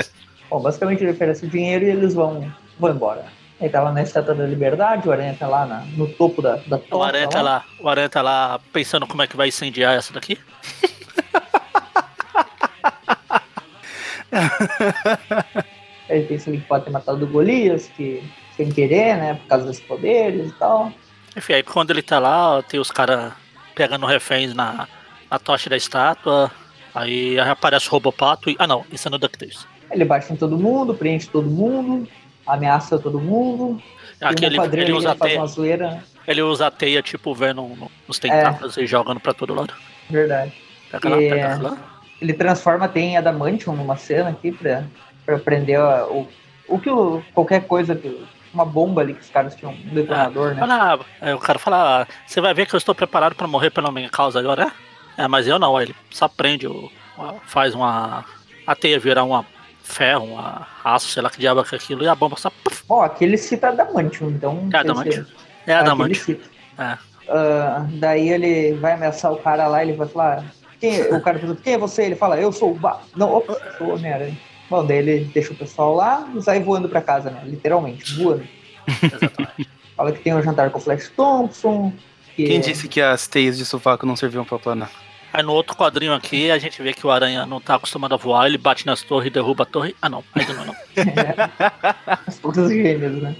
[0.50, 3.24] Bom, basicamente ele oferece o dinheiro e eles vão, vão embora.
[3.60, 6.56] Ele tá lá na Estátua da Liberdade, o Aranha tá lá na- no topo da,
[6.66, 7.08] da O torre.
[7.08, 10.38] Aranha tá lá, o Aranha tá lá pensando como é que vai incendiar essa daqui.
[16.08, 18.22] Ele pensa que pode ter matado o Golias, que
[18.56, 19.34] sem querer, né?
[19.34, 20.92] Por causa dos poderes e tal.
[21.36, 23.32] Enfim, aí quando ele tá lá, tem os caras
[23.74, 24.88] pegando reféns na,
[25.30, 26.50] na tocha da estátua.
[26.94, 28.56] Aí aparece o Robopato e.
[28.58, 29.66] Ah não, isso é no DuckTales.
[29.90, 32.08] Ele bate em todo mundo, preenche todo mundo,
[32.46, 33.80] ameaça todo mundo.
[34.20, 36.04] Aqui ele, ele usa teia, zoeira.
[36.28, 39.72] ele usa a teia tipo Venom no- nos tentáculos e jogando pra todo lado.
[40.10, 40.52] Verdade.
[40.90, 41.28] Pega lá, É.
[41.30, 41.78] pega lá.
[42.20, 44.84] Ele transforma tem Adamantium numa cena aqui pra,
[45.24, 46.28] pra prender o,
[46.68, 50.54] o que o, qualquer coisa, que, uma bomba ali que os caras tinham, um detonador,
[50.54, 50.60] né?
[50.60, 50.98] Fala,
[51.34, 54.08] o cara fala, ah, você vai ver que eu estou preparado pra morrer pela minha
[54.08, 54.72] causa agora,
[55.16, 55.22] é?
[55.24, 56.66] É, mas eu não, ele só prende,
[57.46, 58.24] faz uma.
[58.66, 59.44] A teia virar uma
[59.82, 62.50] ferro, uma aço, sei lá que diabo é que é aquilo, e a bomba só.
[62.88, 64.68] Ó, aquele cita Adamantium, então...
[64.72, 65.26] É Adamantium.
[65.66, 66.48] É cita.
[66.78, 66.98] É.
[67.28, 70.44] Ah, daí ele vai ameaçar o cara lá, ele vai falar.
[70.80, 72.04] Quem, o cara pergunta, quem é você?
[72.04, 73.00] Ele fala, eu sou o Ba.
[73.14, 74.36] Não, opa, sou o Homem-Aranha.
[74.70, 77.42] Bom, daí ele deixa o pessoal lá e sai voando pra casa, né?
[77.44, 78.46] Literalmente, voando.
[79.02, 79.68] Exatamente.
[79.96, 81.92] Fala que tem um jantar com o Flash Thompson.
[82.36, 84.90] Que Quem disse que as teias de sovaco não serviam pra planar?
[85.32, 88.16] Aí no outro quadrinho aqui, a gente vê que o Aranha não tá acostumado a
[88.16, 89.94] voar, ele bate nas torres e derruba a torre.
[90.00, 90.66] Ah não, ainda não.
[90.66, 90.74] não.
[92.26, 93.36] As putas gêmeas, né?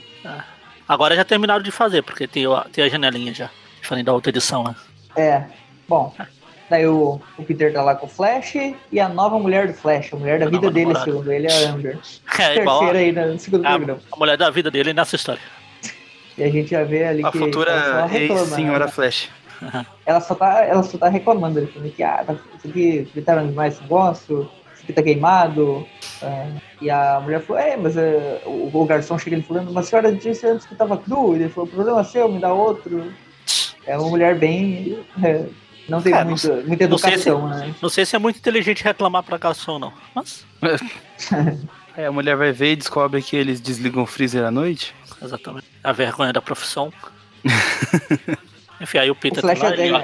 [0.89, 3.51] Agora já terminaram de fazer, porque tem, o- tem a janelinha já.
[3.81, 4.75] Diferente da outra edição, né?
[5.17, 5.45] É.
[5.89, 6.15] Bom,
[6.71, 8.55] daí o, o Peter tá lá com o Flash
[8.91, 11.05] e a nova mulher do Flash, a mulher da A vida dele, namorada.
[11.11, 11.99] segundo ele, é a Amber.
[12.39, 14.01] É igual Terceira aí no segundo a, programa.
[14.13, 15.43] a mulher da vida dele nessa história.
[16.39, 18.91] E a gente já vê ali A que ela só futura reclama, ex-senhora né?
[18.91, 19.29] Flash.
[20.07, 23.47] Ela só tá, ela só tá reclamando ali, falando que ah, tá- isso aqui fritaram
[23.47, 25.87] demais esse negócio, isso aqui tá queimado.
[26.23, 26.47] é.
[26.81, 29.89] e a mulher falou, é, mas é, o, o garçom chega ele falando, mas a
[29.91, 33.13] senhora disse antes que tava cru, e ele falou, problema seu, me dá outro.
[33.87, 34.99] É uma mulher bem.
[35.23, 35.45] é,
[35.91, 37.75] não tem É, não muita, muita não sei educação, né?
[37.83, 39.93] Não sei se é muito inteligente reclamar pra garçom, não.
[40.15, 40.47] Mas,
[41.97, 44.95] Aí a mulher vai ver e descobre que eles desligam o freezer à noite.
[45.23, 45.67] exatamente.
[45.83, 46.93] A vergonha da profissão.
[48.81, 49.97] Enfim, aí o O Peter Flash, tá lá, até, ele,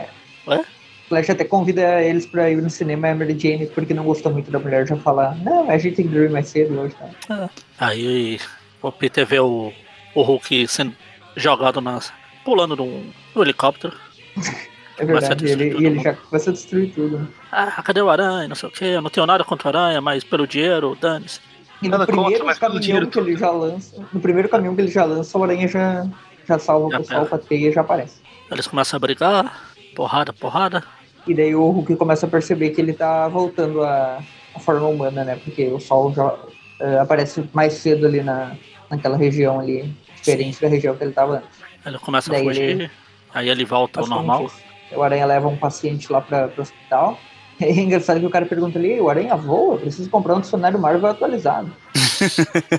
[0.46, 0.64] o
[1.09, 4.51] Flash até convida eles pra ir no cinema, a Mary Jane, porque não gostou muito
[4.51, 6.94] da mulher, já falar, não, a gente tem que dormir mais cedo hoje,
[7.29, 7.49] tá?
[7.79, 8.38] Aí
[8.83, 9.72] o Peter vê o,
[10.14, 10.94] o Hulk sendo
[11.37, 12.12] jogado nas.
[12.44, 13.96] pulando num, num helicóptero.
[14.98, 16.02] É a verdade, e ele, e mundo.
[16.02, 17.18] já começa a destruir tudo.
[17.18, 17.26] né?
[17.52, 18.48] Ah, cadê o aranha?
[18.48, 21.40] Não sei o que, eu não tenho nada contra o aranha, mas pelo dinheiro, dane-se.
[21.82, 24.74] E no Nada contra, primeiro pelo caminhão dinheiro que ele já lança, no primeiro caminhão
[24.74, 26.06] que ele já lança, o Aranha já,
[26.48, 28.22] já salva o Já pessoal com a teia e já aparece.
[28.50, 29.61] Eles começam a brigar,
[29.94, 30.82] porrada, porrada.
[31.26, 34.22] E daí o Hulk começa a perceber que ele tá voltando à,
[34.54, 35.37] à forma humana, né?
[35.44, 36.35] Porque o Sol já
[36.80, 38.56] eh, aparece mais cedo ali na,
[38.88, 41.59] naquela região ali, diferente da região que ele tava antes.
[41.85, 42.90] Ele começa a Daí fugir, ele-
[43.35, 44.50] aí ele volta ao normal.
[44.92, 47.18] O Aranha leva um paciente lá pra, pro hospital.
[47.59, 49.77] É engraçado que o cara pergunta ali, o Aranha voa?
[49.77, 51.72] Eu preciso comprar um dicionário Marvel atualizado.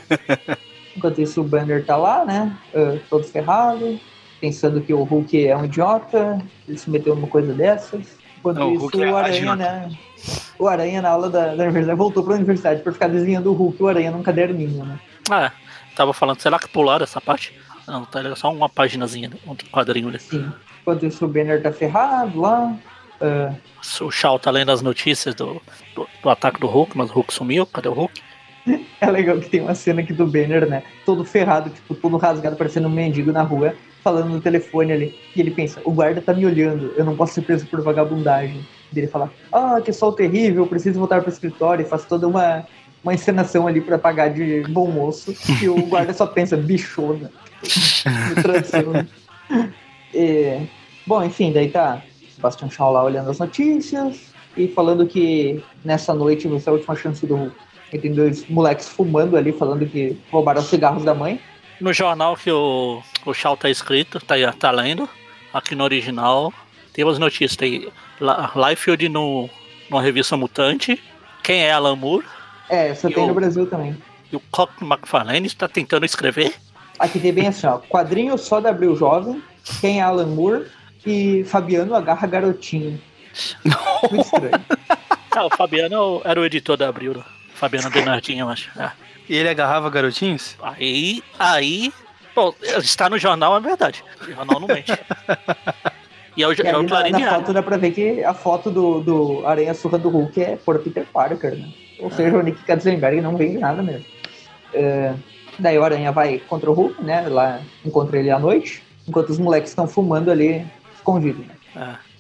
[0.95, 2.55] Enquanto isso, o Banner tá lá, né?
[2.75, 3.99] eh, todo ferrado,
[4.39, 8.17] pensando que o Hulk é um idiota, ele se meteu numa coisa dessas.
[8.37, 9.97] Enquanto Não, o isso, Hulk o reage, Aranha, né?
[10.59, 13.77] O Aranha, na aula da, da universidade, voltou pra universidade pra ficar desenhando o Hulk
[13.79, 14.99] e o Aranha num caderninho, né?
[15.29, 15.51] Ah,
[15.95, 17.53] tava falando, será que pularam essa parte?
[17.87, 18.37] Não, tá ligado?
[18.37, 20.19] só uma paginazinha, um quadrinho ali.
[20.19, 20.51] Sim.
[20.87, 22.73] Enquanto isso, o Banner tá ferrado lá.
[23.19, 23.51] ah,
[23.99, 25.61] O Shaw tá lendo as notícias do,
[25.93, 27.65] do, do ataque do Hulk, mas o Hulk sumiu.
[27.65, 28.21] Cadê o Hulk?
[29.01, 30.83] é legal que tem uma cena aqui do Banner, né?
[31.05, 35.19] Todo ferrado, tipo, todo rasgado, parecendo um mendigo na rua, falando no telefone ali.
[35.35, 38.65] E ele pensa, o guarda tá me olhando, eu não posso ser preso por vagabundagem.
[38.95, 41.85] E ele fala, ah, que sol terrível, preciso voltar pro escritório.
[41.85, 42.65] E faz toda uma,
[43.03, 45.35] uma encenação ali pra pagar de bom moço.
[45.61, 47.29] E o guarda só pensa, bichona.
[48.41, 48.93] Tradução.
[48.93, 49.07] né?
[51.05, 52.01] Bom, enfim, daí tá
[52.35, 56.95] Sebastian Shaw lá olhando as notícias e falando que nessa noite vai ser a última
[56.95, 57.55] chance do Hulk.
[57.93, 61.39] E tem dois moleques fumando ali, falando que roubaram os cigarros da mãe.
[61.79, 65.07] No jornal que o, o Shaw tá escrito, tá, tá lendo,
[65.53, 66.51] aqui no original,
[66.91, 67.55] tem umas notícias.
[67.55, 67.87] Tem
[68.55, 69.49] Liefeld no,
[69.89, 71.01] numa revista Mutante,
[71.43, 72.25] quem é Alan Moore,
[72.67, 73.95] É, só tem Eu- no Brasil também.
[74.31, 76.53] e o Cock McFarlane está tentando escrever.
[76.99, 77.77] Aqui tem bem assim, ó.
[77.77, 79.41] Quadrinho só da Abril Jovem,
[79.79, 80.65] quem é Alan Moore
[81.05, 82.99] e Fabiano agarra garotinho.
[84.11, 84.65] Muito estranho.
[85.35, 87.23] Ah, o Fabiano era o editor da Abril, né?
[87.53, 88.69] Fabiano Bernardinho, eu acho.
[88.79, 88.91] É.
[89.29, 90.55] E ele agarrava garotinhos?
[90.61, 91.91] Aí, aí,
[92.35, 94.03] bom, está no jornal, é verdade.
[94.21, 94.91] O jornal não mente.
[96.35, 98.69] E é o, E é o na, na foto dá pra ver que a foto
[98.69, 101.67] do, do Aranha Surra do Hulk é por Peter Parker, né?
[101.99, 104.05] Ou seja, o Nick Katzenberg não vende nada mesmo.
[104.73, 105.13] É,
[105.57, 107.27] daí o Aranha vai contra o Hulk, né?
[107.27, 110.65] Lá encontra ele à noite, enquanto os moleques estão fumando ali
[110.95, 111.55] escondido, né?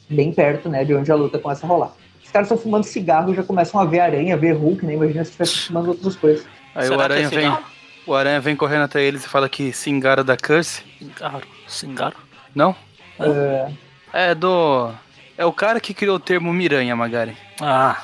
[0.09, 0.13] É.
[0.13, 0.85] Bem perto, né?
[0.85, 1.91] De onde a luta começa a rolar.
[2.23, 4.93] Os caras estão fumando cigarro, já começam a ver aranha, ver Hulk, né?
[4.93, 6.45] Imagina se estivesse fumando outras coisas.
[6.75, 7.39] Aí Será o que aranha é vem.
[7.39, 7.63] cigarro?
[8.05, 10.81] O aranha vem correndo até eles e fala que se engara da Curse.
[10.99, 12.15] Singaro, Singaro.
[12.55, 12.75] Não?
[13.19, 13.71] É,
[14.13, 14.91] É do.
[15.37, 17.35] É o cara que criou o termo Miranha, Magari.
[17.61, 18.01] Ah,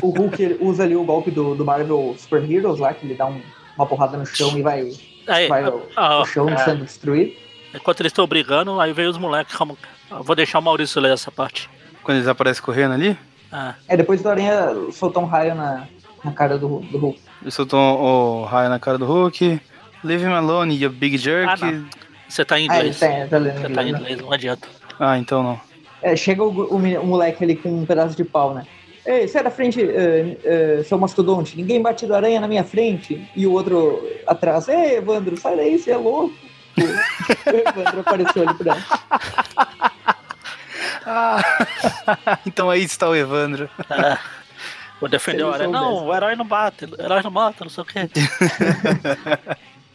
[0.00, 3.26] o Hulk usa ali o golpe do, do Marvel Super Heroes lá, que ele dá
[3.26, 3.42] um-
[3.76, 4.88] uma porrada no chão e vai,
[5.26, 7.34] aí, vai o, ah, o chão é, sendo destruído.
[7.76, 9.54] Enquanto eles estão brigando, aí veio os moleques.
[9.54, 9.76] Como,
[10.10, 11.68] eu vou deixar o Maurício ler essa parte.
[12.02, 13.16] Quando eles aparecem correndo ali,
[13.52, 15.86] Ah, É, depois do Aranha soltou um raio na,
[16.24, 17.20] na cara do, do Hulk.
[17.42, 19.60] eles soltam o raio na cara do Hulk.
[20.04, 21.48] Leave him alone, you big jerk.
[21.64, 21.82] Ah,
[22.28, 22.98] você tá em Ah, ele inglês.
[23.00, 23.98] tá, tá lendo Você tá em né?
[23.98, 24.68] inglês, não adianta.
[24.98, 25.60] Ah, então não.
[26.02, 28.64] É, chega o, o, o moleque ali com um pedaço de pau, né?
[29.04, 31.56] Ei, sai da frente, eh, eh, seu mastodonte.
[31.56, 33.24] Ninguém bate do aranha na minha frente.
[33.36, 34.66] E o outro atrás.
[34.68, 36.34] Ei, Evandro, sai daí, você é louco.
[36.76, 38.76] O Evandro apareceu ali pra...
[41.06, 41.38] Ah,
[42.46, 43.70] então aí está o Evandro.
[43.90, 44.18] É.
[45.00, 45.70] Vou defender o soubesse.
[45.70, 48.00] Não, o herói não bate, o herói não mata, não sei o quê.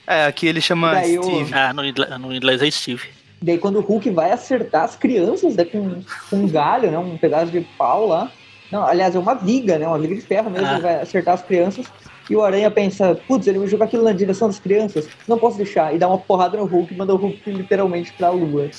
[0.07, 1.53] É, aqui ele chama Daí o- Steve.
[1.53, 3.09] Ah, no inglês, no inglês é Steve.
[3.41, 7.17] Daí quando o Hulk vai acertar as crianças né, com, com um galho, né, um
[7.17, 8.29] pedaço de pau lá.
[8.71, 9.85] Não, aliás, é uma viga, né?
[9.87, 10.73] Uma viga de ferro mesmo, Ah.
[10.73, 11.85] ele vai acertar as crianças.
[12.31, 15.57] E o Aranha pensa, putz, ele vai jogar aquilo na direção das crianças, não posso
[15.57, 15.93] deixar.
[15.93, 18.69] E dá uma porrada no Hulk e manda o Hulk literalmente pra lua.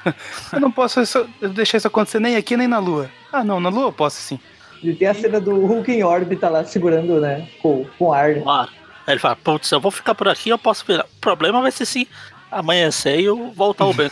[0.52, 3.10] Eu não posso isso- deixar isso acontecer nem aqui nem na Lua.
[3.30, 4.40] Ah, não, na Lua eu posso sim.
[4.82, 7.46] E tem a cena do Hulk em órbita lá segurando, né?
[7.60, 8.30] Com, com ar.
[8.36, 8.42] né?
[9.06, 11.04] Aí ele fala, putz, eu vou ficar por aqui, eu posso virar.
[11.04, 12.08] O problema vai ser se
[12.50, 14.10] amanhecer e eu voltar ao bem.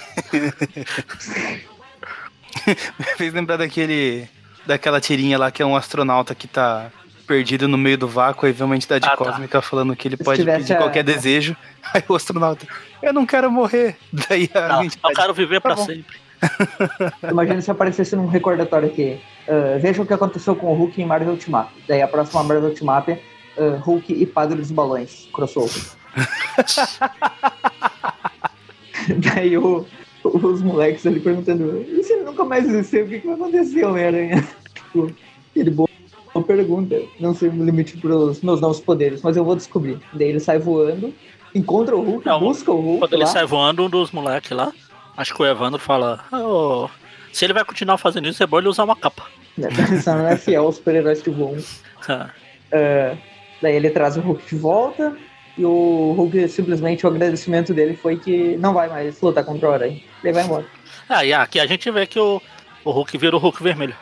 [2.99, 4.29] Me fez lembrar daquele.
[4.67, 6.91] daquela tirinha lá que é um astronauta que tá
[7.23, 9.17] perdido no meio do vácuo e vê uma entidade Ah, tá.
[9.17, 11.57] cósmica falando que ele Se pode tivesse pedir a- qualquer desejo.
[11.95, 12.67] Aí o astronauta,
[13.03, 13.97] eu não quero morrer.
[14.13, 15.15] Daí a Não, eu entidade.
[15.15, 15.87] quero viver pra Tá bom.
[15.87, 16.17] sempre.
[17.31, 19.21] Imagina se aparecesse num recordatório aqui.
[19.49, 21.71] ah, veja o que aconteceu com o Hulk em Marvel Ultimate.
[21.89, 23.19] Daí a próxima Marvel Ultimate,
[23.59, 25.83] ah, Hulk e Padre dos Balões, crossover.
[29.19, 29.87] Daí o-
[30.25, 33.85] os moleques ali perguntando: e se ele nunca mais existiu, o que, que vai acontecer,
[33.85, 34.47] Homem-Aranha?
[34.75, 35.13] Tipo,
[35.57, 35.89] ele boa
[36.35, 37.01] boa pergunta.
[37.21, 39.99] Não sei o limite pros meus novos poderes, mas eu vou descobrir.
[40.13, 41.13] Daí ele sai voando,
[41.55, 42.99] encontra o Hulk, Não, busca o Hulk.
[43.01, 43.29] Quando ele lá.
[43.29, 44.73] sai voando, um dos moleques lá,
[45.17, 46.89] acho que o Evandro fala, "Ô,
[47.33, 49.25] se ele vai continuar fazendo isso, é bom ele usar uma capa.
[49.57, 51.57] Né, Pensando, é fiel aos super-heróis que voam.
[52.09, 52.31] Ah,
[52.73, 53.17] É,
[53.61, 55.17] daí ele traz o Hulk de volta
[55.57, 59.73] e o Hulk simplesmente o agradecimento dele foi que não vai mais lutar contra o
[59.73, 60.01] Aranha.
[60.25, 60.67] Ele vai embora.
[61.09, 62.41] Ah, e aqui a gente vê que o,
[62.85, 63.95] o Hulk vira o Hulk vermelho.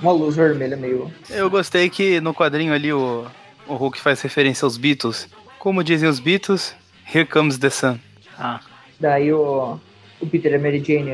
[0.00, 1.10] Uma, luz vermelha meio.
[1.30, 3.26] Eu gostei que no quadrinho ali o,
[3.66, 5.28] o Hulk faz referência aos Beatles.
[5.58, 6.74] Como dizem os Beatles,
[7.12, 7.98] Here Comes the Sun.
[8.38, 8.60] Ah,
[8.98, 9.78] Daí o,
[10.20, 11.10] o Peter e a Mary Jane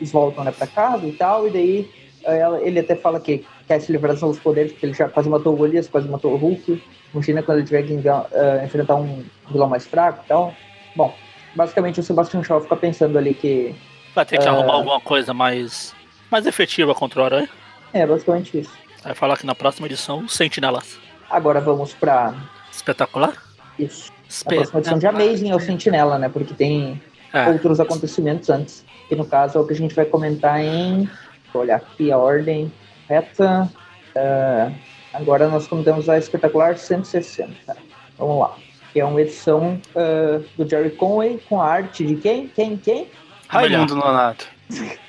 [0.00, 1.90] eles voltam né, pra casa e tal, e daí
[2.24, 5.28] eh, ela- ele até fala que quer se livrar dos poderes, porque ele já quase
[5.28, 6.82] matou o Golias, quase matou o Hulk.
[7.12, 10.54] Imagina quando ele tiver que eh, enfrentar um vilão mais fraco e tal.
[10.96, 11.14] Bom,
[11.54, 13.74] basicamente o Sebastian Shaw fica pensando ali que
[14.14, 14.48] vai ter que É.
[14.48, 15.94] arrumar alguma coisa mais,
[16.34, 17.48] mais efetiva contra o Aranha.
[17.92, 18.72] É, basicamente isso.
[19.04, 20.98] Vai falar que na próxima edição, Sentinelas.
[21.30, 22.34] Agora vamos pra
[22.72, 23.34] Espetacular?
[23.78, 24.12] isso.
[24.44, 26.28] A próxima edição de Amazing é o Sentinela, né?
[26.28, 27.00] Porque tem
[27.32, 28.84] É, outros acontecimentos antes.
[29.08, 31.08] Que no caso é o que a gente vai comentar em.
[31.52, 32.72] Vou olhar aqui a ordem
[33.08, 33.70] reta.
[34.16, 34.72] Ah,
[35.12, 37.76] agora nós comentamos a espetacular 160.
[38.18, 38.56] Vamos lá.
[38.92, 42.48] Que é uma edição ah, do Jerry Conway com a arte de quem?
[42.48, 42.76] Quem?
[42.76, 43.08] Quem?
[43.46, 44.46] Raimundo Nonato.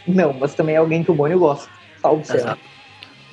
[0.08, 1.70] Não, mas também é alguém que o Mônio gosta.
[2.02, 2.36] Salve céu.
[2.38, 2.62] exato.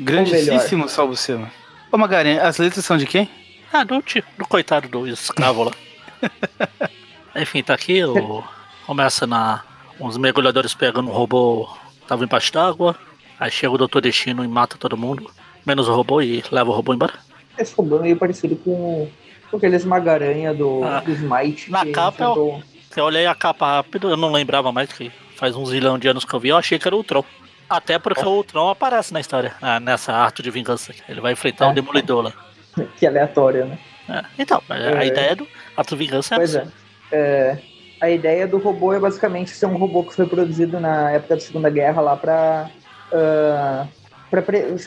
[0.01, 1.47] Grandíssimo salvo seu.
[1.91, 3.29] Ô Magaren, as letras são de quem?
[3.73, 5.73] Ah, do, ti- do coitado do escravo lá.
[7.37, 8.43] Enfim, tá aqui, o...
[8.87, 9.63] começa na.
[10.01, 11.69] Uns mergulhadores pegando um robô
[12.01, 12.97] que tava embaixo d'água.
[13.39, 15.31] Aí chega o Doutor Destino e mata todo mundo.
[15.65, 17.13] Menos o robô e leva o robô embora.
[17.59, 19.09] Esse robô é meio parecido com,
[19.51, 21.01] com aquele esmagaranha do, Ah.
[21.01, 21.71] do Smite.
[21.71, 22.63] Na que capa enfrentou-
[22.97, 26.25] Eu olhei a capa rápido, eu não lembrava mais que faz uns zilhão de anos
[26.25, 27.25] que eu vi, eu achei que era o Ultron.
[27.69, 30.95] Até porque o Ultron aparece na história, ah, nessa arte de vingança.
[31.09, 31.71] Ele vai enfrentar É.
[31.71, 32.33] o Demolidor lá.
[32.97, 33.77] Que é aleatório, né?
[34.09, 35.07] É, Então, a É.
[35.09, 36.73] ideia do ato de vingança é Pois essa.
[37.11, 37.17] é.
[37.19, 37.59] É,
[38.01, 41.41] A ideia do robô é basicamente ser um robô que foi produzido na época da
[41.41, 42.71] Segunda Guerra lá pra.
[43.13, 43.87] ah,
[44.31, 44.43] pra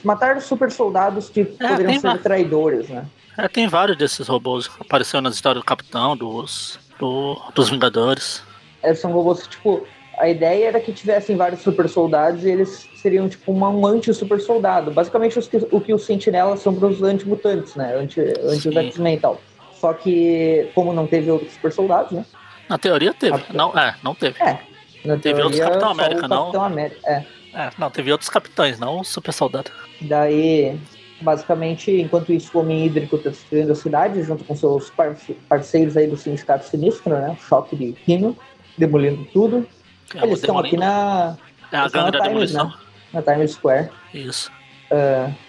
[0.05, 3.05] matar super soldados que poderiam tem ser traidores, né?
[3.37, 4.69] É, tem vários desses robôs.
[4.79, 8.41] Apareceu nas histórias do Capitão, dos, do- dos Vingadores.
[8.81, 9.85] É, são robôs que, tipo,
[10.17, 14.39] a ideia era que tivessem vários super soldados e eles seriam, tipo, uma- um anti-super
[14.39, 14.91] soldado.
[14.91, 17.95] Basicamente os que- o que os sentinelas são para os anti-mutantes, né?
[17.95, 18.75] Anti, anti os.
[18.75, 19.41] X-Men e tal.
[19.73, 22.25] Só que, como não teve outros super soldados, né?
[22.69, 23.37] Na teoria teve.
[23.37, 23.55] Capitão.
[23.73, 24.41] Não, é, não teve.
[24.41, 24.59] É.
[25.05, 26.37] Na Teve outros teoria, Capitão só o América, não?
[26.45, 27.25] Capitão América, é.
[27.53, 29.69] É, não, teve outros capitães, não o super soldado.
[30.01, 30.77] Daí,
[31.21, 35.95] basicamente, enquanto isso, o Homem Hídrico está destruindo a cidade, junto com seus parce- parceiros
[35.95, 37.37] aí do Sindicato Sinistro, né?
[37.47, 38.35] Choque de Rino,
[38.77, 39.67] demolindo tudo.
[40.13, 41.35] É Eles estão aqui na,
[41.71, 42.67] É a eles estão gangue da na Times, demolição.
[42.67, 42.73] né?
[43.13, 43.89] na Times Square.
[44.13, 44.51] Isso.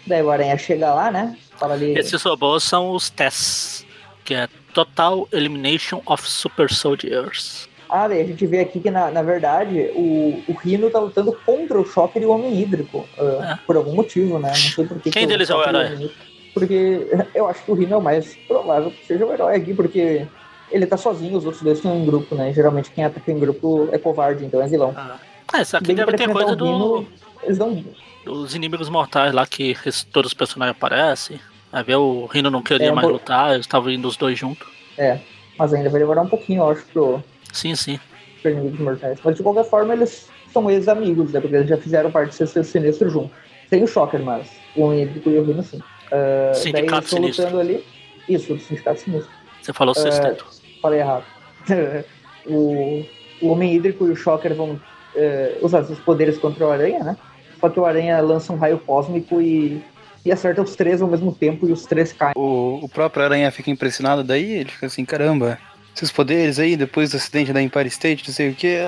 [0.06, 1.36] Daí o Aranha chega lá, né?
[1.58, 1.96] Fala ali.
[1.98, 3.86] Esses robôs são os TESS,
[4.24, 7.68] que é Total Elimination of Super Soldiers.
[7.88, 11.32] Ah, daí a gente vê aqui que, na, na verdade, o, o Rino tá lutando
[11.46, 13.08] contra o Choque e o Homem Hídrico.
[13.18, 14.48] ah, Por algum motivo, né?
[14.48, 16.10] Não sei por que Quem que deles é o herói?
[16.52, 19.72] Porque eu acho que o Rino é o mais provável que seja o herói aqui,
[19.72, 20.26] porque
[20.70, 22.52] ele tá sozinho, os outros dois estão em grupo, né?
[22.52, 24.94] Geralmente quem ataca em grupo é covarde, então é vilão.
[24.96, 27.08] Ah, isso aqui Bem que deve ter coisa do, Rhino,
[27.42, 27.84] Eles dão.
[28.24, 29.76] dos inimigos mortais lá que
[30.12, 31.38] todos os personagens aparecem.
[31.72, 34.66] Aí vê o Rino não queria É, mais lutar, eles estavam indo os dois juntos.
[34.98, 35.18] É.
[35.58, 37.98] Mas ainda vai demorar um pouquinho, eu acho, pro, Sim, sim.
[38.42, 39.18] pro inimigos mortais.
[39.24, 41.40] Mas de qualquer forma, eles são ex-amigos, né?
[41.40, 43.30] Porque eles já fizeram parte do Sinistro junto.
[43.68, 45.80] Sem o Shocker, mas o Hídrico e o Rino, sim.
[46.10, 47.44] Daí eles Sindicato estão Sinistro.
[47.44, 47.84] lutando ali.
[48.28, 49.30] Isso, do Sindicato Sinistro.
[49.60, 50.46] Você falou É, sexteto.
[50.80, 51.24] Falei errado.
[52.46, 53.04] o,
[53.40, 54.80] o Homem Hídrico e o Shocker vão
[55.14, 57.16] eh, usar seus poderes contra o Aranha, né?
[57.60, 59.82] Só que o Aranha lança um raio cósmico e,
[60.24, 62.34] e acerta os três ao mesmo tempo e os três caem.
[62.36, 65.58] O, o próprio Aranha fica impressionado daí, ele fica assim, caramba,
[65.94, 68.78] esses poderes aí, depois do acidente da Empire State, não sei o que,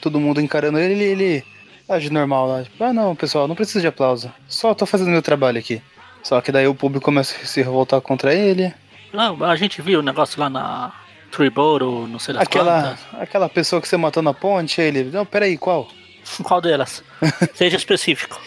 [0.00, 1.44] todo mundo encarando ele, ele, ele
[1.88, 2.62] age normal lá.
[2.62, 4.32] Tipo, ah não, pessoal, não precisa de aplauso.
[4.46, 5.82] Só tô fazendo meu trabalho aqui.
[6.22, 8.72] Só que daí o público começa a se revoltar contra ele.
[9.12, 10.92] Não, a gente viu o negócio lá na
[11.34, 13.20] Triboro, não sei das Aquela, quantas.
[13.20, 15.04] aquela pessoa que você matou na ponte, ele.
[15.04, 15.88] Não, peraí, qual?
[16.42, 17.02] Qual delas?
[17.54, 18.40] Seja específico.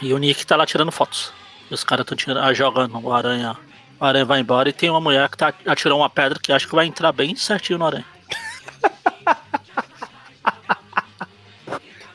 [0.00, 1.32] e o Nick tá lá tirando fotos.
[1.70, 3.56] E os caras estão jogando o aranha.
[4.00, 6.66] O aranha vai embora e tem uma mulher que tá, atirou uma pedra que acho
[6.68, 8.04] que vai entrar bem certinho no aranha.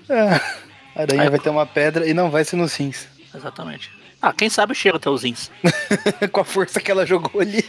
[0.10, 0.40] A
[1.02, 3.08] aranha Aí- vai ter uma pedra e não vai ser no Sims.
[3.34, 3.92] Exatamente.
[4.22, 5.50] Ah, quem sabe chega até os ins.
[6.32, 7.64] Com a força que ela jogou ali.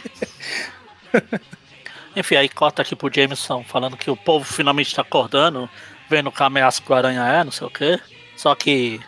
[2.15, 5.69] Enfim, aí corta aqui pro Jameson falando que o povo finalmente tá acordando,
[6.09, 7.99] vendo que a ameaça que o aranha é, não sei o quê.
[8.35, 8.99] Só que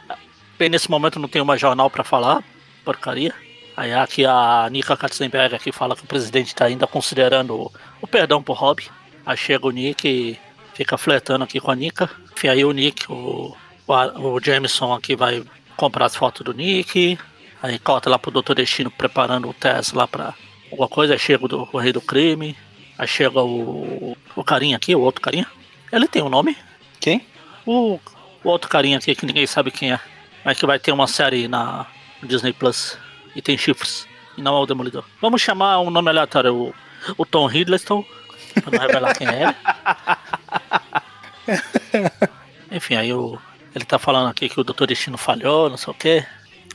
[0.57, 2.43] bem nesse momento não tem uma jornal pra falar,
[2.85, 3.33] porcaria.
[3.75, 8.41] Aí aqui a Nika Katzenberg aqui fala que o presidente tá ainda considerando o, perdão
[8.41, 8.83] pro Rob.
[9.25, 10.39] Aí chega o Nick e
[10.73, 12.09] fica flertando aqui com a Nika.
[12.31, 13.55] Enfim, aí o Nick, o,
[13.87, 15.43] o, Jameson aqui vai
[15.75, 17.17] comprar as fotos do Nick.
[17.61, 18.53] Aí corta lá pro Dr.
[18.53, 20.35] Destino preparando o teste lá pra
[20.73, 21.13] alguma coisa.
[21.13, 22.55] Aí chega o, do- o rei do crime.
[22.97, 25.47] Aí chega o, o carinha aqui, o outro carinha.
[25.91, 26.55] Ele tem um nome.
[26.99, 27.25] Quem?
[27.65, 27.99] O,
[28.43, 29.99] o outro carinha aqui que ninguém sabe quem é.
[30.43, 31.85] Mas que vai ter uma série na
[32.21, 32.97] Disney Plus.
[33.35, 34.07] E tem chifres.
[34.37, 35.03] E não é o Demolidor.
[35.21, 36.53] Vamos chamar um nome aleatório.
[36.55, 36.73] O,
[37.17, 38.03] o Tom Hiddleston.
[38.61, 39.55] Pra não revelar quem é ele.
[42.71, 43.39] Enfim, aí o,
[43.73, 44.85] ele tá falando aqui que o Dr.
[44.85, 46.25] Destino falhou, não sei o quê.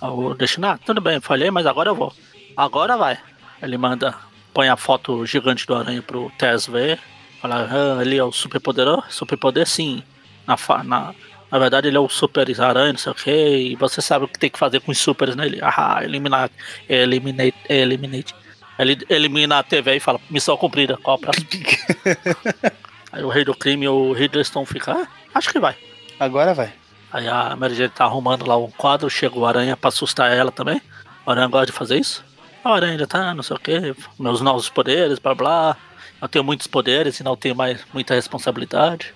[0.01, 2.13] O Destino, ah, tudo bem, falhei, mas agora eu vou.
[2.57, 3.19] Agora vai.
[3.63, 4.15] Ele manda,
[4.55, 6.99] põe a foto gigante do aranha pro Tess ver.
[7.41, 9.05] Fala, ah, ele é o super poderoso?
[9.11, 10.03] Superpoder sim.
[10.47, 11.15] Na, na,
[11.51, 14.29] Na verdade, ele é o super aranha, não sei o que, e você sabe o
[14.29, 15.47] que tem que fazer com os supers, né?
[15.47, 16.51] Ele, ah, eliminar,
[16.89, 18.35] eliminate, eliminate.
[18.79, 21.47] Ele elimina a TV e fala, missão cumprida, qual a próxima?
[23.11, 25.75] Aí o rei do crime e o Hiddleston fica, ah, acho que vai.
[26.21, 26.73] Agora vai.
[27.11, 30.53] Aí a Mary Jane tá arrumando lá um quadro, chega o Aranha pra assustar ela
[30.53, 30.81] também.
[31.25, 32.23] O Aranha gosta de fazer isso.
[32.65, 35.77] A Aranha ainda tá, não sei o que, meus novos poderes, blá blá.
[36.21, 39.15] Eu tenho muitos poderes e não tenho mais muita responsabilidade.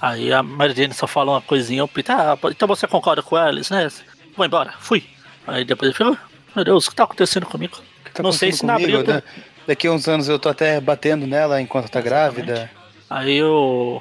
[0.00, 3.36] Aí a Mary Jane só fala uma coisinha, o Peter, ah, então você concorda com
[3.38, 3.88] eles, né?
[4.36, 5.04] Vou embora, fui.
[5.46, 7.76] Aí depois ele fica, "Ah, meu Deus, o que tá acontecendo comigo?
[8.12, 9.22] Tá Não sei acontecendo se na abril- né?
[9.66, 12.70] Daqui a uns anos eu tô até batendo nela enquanto tá grávida.
[13.08, 14.00] Aí o.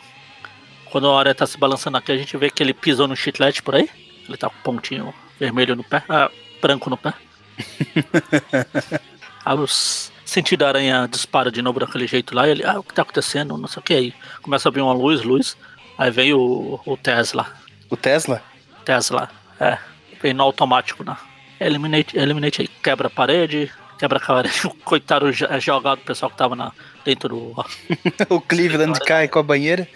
[0.92, 3.62] Quando a Aranha tá se balançando aqui, a gente vê que ele pisou no chiclete
[3.62, 3.88] por aí.
[4.28, 6.30] Ele tá com um pontinho vermelho no pé, ah,
[6.62, 7.14] branco no pé.
[9.46, 12.84] Aí os sentido da aranha dispara de novo daquele jeito lá, e ele, ah, o
[12.84, 13.58] que tá acontecendo?
[13.58, 14.14] Não sei o que aí.
[14.42, 15.58] Começa a abrir uma luz, luz.
[15.98, 17.48] Aí vem o, o Tesla.
[17.90, 18.42] O Tesla?
[18.86, 19.30] Tesla,
[19.60, 19.78] é.
[20.22, 21.18] Vem no automático, né?
[21.60, 22.68] Eliminate, eliminate aí.
[22.68, 24.62] Quebra a parede, quebra a parede.
[24.68, 26.72] O coitado é jogado, o pessoal que tava na,
[27.04, 27.66] dentro do.
[28.30, 29.88] o Cleveland cai com a banheira.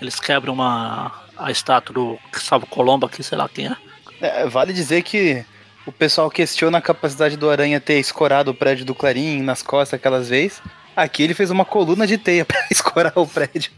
[0.00, 3.76] Eles quebram uma, a estátua do Salvo Colombo aqui, sei lá quem é.
[4.20, 5.44] É, vale dizer que
[5.86, 9.98] o pessoal questiona a capacidade do Aranha ter escorado o prédio do Clarim nas costas
[9.98, 10.60] aquelas vezes.
[10.94, 13.72] Aqui ele fez uma coluna de teia pra escorar o prédio.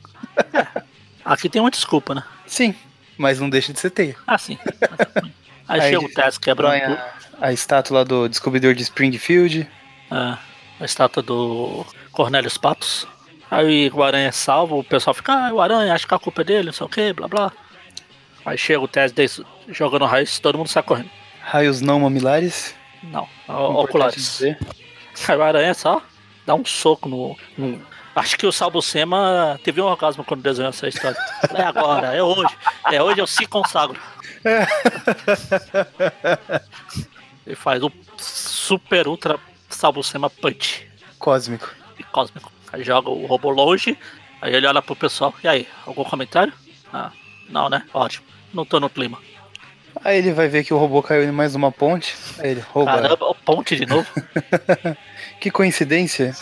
[1.24, 2.24] Aqui tem uma desculpa, né?
[2.46, 2.74] Sim,
[3.16, 4.16] mas não deixa de ser teia.
[4.26, 4.58] Ah, sim.
[5.68, 9.68] Aí, Aí chega o Tess quebrando a, a estátua do descobridor de Springfield.
[10.10, 13.06] É, a estátua do Cornelius Patos.
[13.50, 16.40] Aí o Aranha é salvo, o pessoal fica, ah, o Aranha, acho que a culpa
[16.40, 17.52] é dele, não sei o que, blá blá.
[18.44, 21.10] Aí chega o Tess desse, jogando raios, todo mundo sai correndo.
[21.40, 22.74] Raios não mamilares.
[23.02, 24.42] Não, importante oculares.
[24.42, 26.02] Aí o Aranha só
[26.46, 27.36] dá um soco no.
[27.56, 31.16] no- Acho que o Salbucema teve um orgasmo quando desenhou essa história.
[31.54, 32.54] É agora, é hoje.
[32.92, 33.98] É hoje eu se consagro.
[37.46, 39.38] Ele faz o super ultra
[39.68, 40.86] Salbucema punch
[41.18, 41.74] Cósmico.
[41.98, 42.50] e cósmico.
[42.72, 43.98] Aí joga o robô longe,
[44.40, 45.34] aí ele olha pro pessoal.
[45.42, 46.52] E aí, algum comentário?
[46.92, 47.10] Ah,
[47.48, 47.84] não, né?
[47.92, 48.26] Ótimo.
[48.52, 49.18] Não tô no clima.
[50.04, 52.16] Aí ele vai ver que o robô caiu em mais uma ponte.
[52.38, 52.92] Aí ele rouba.
[52.92, 54.06] Caramba, o ponte de novo.
[55.40, 56.36] Que coincidência.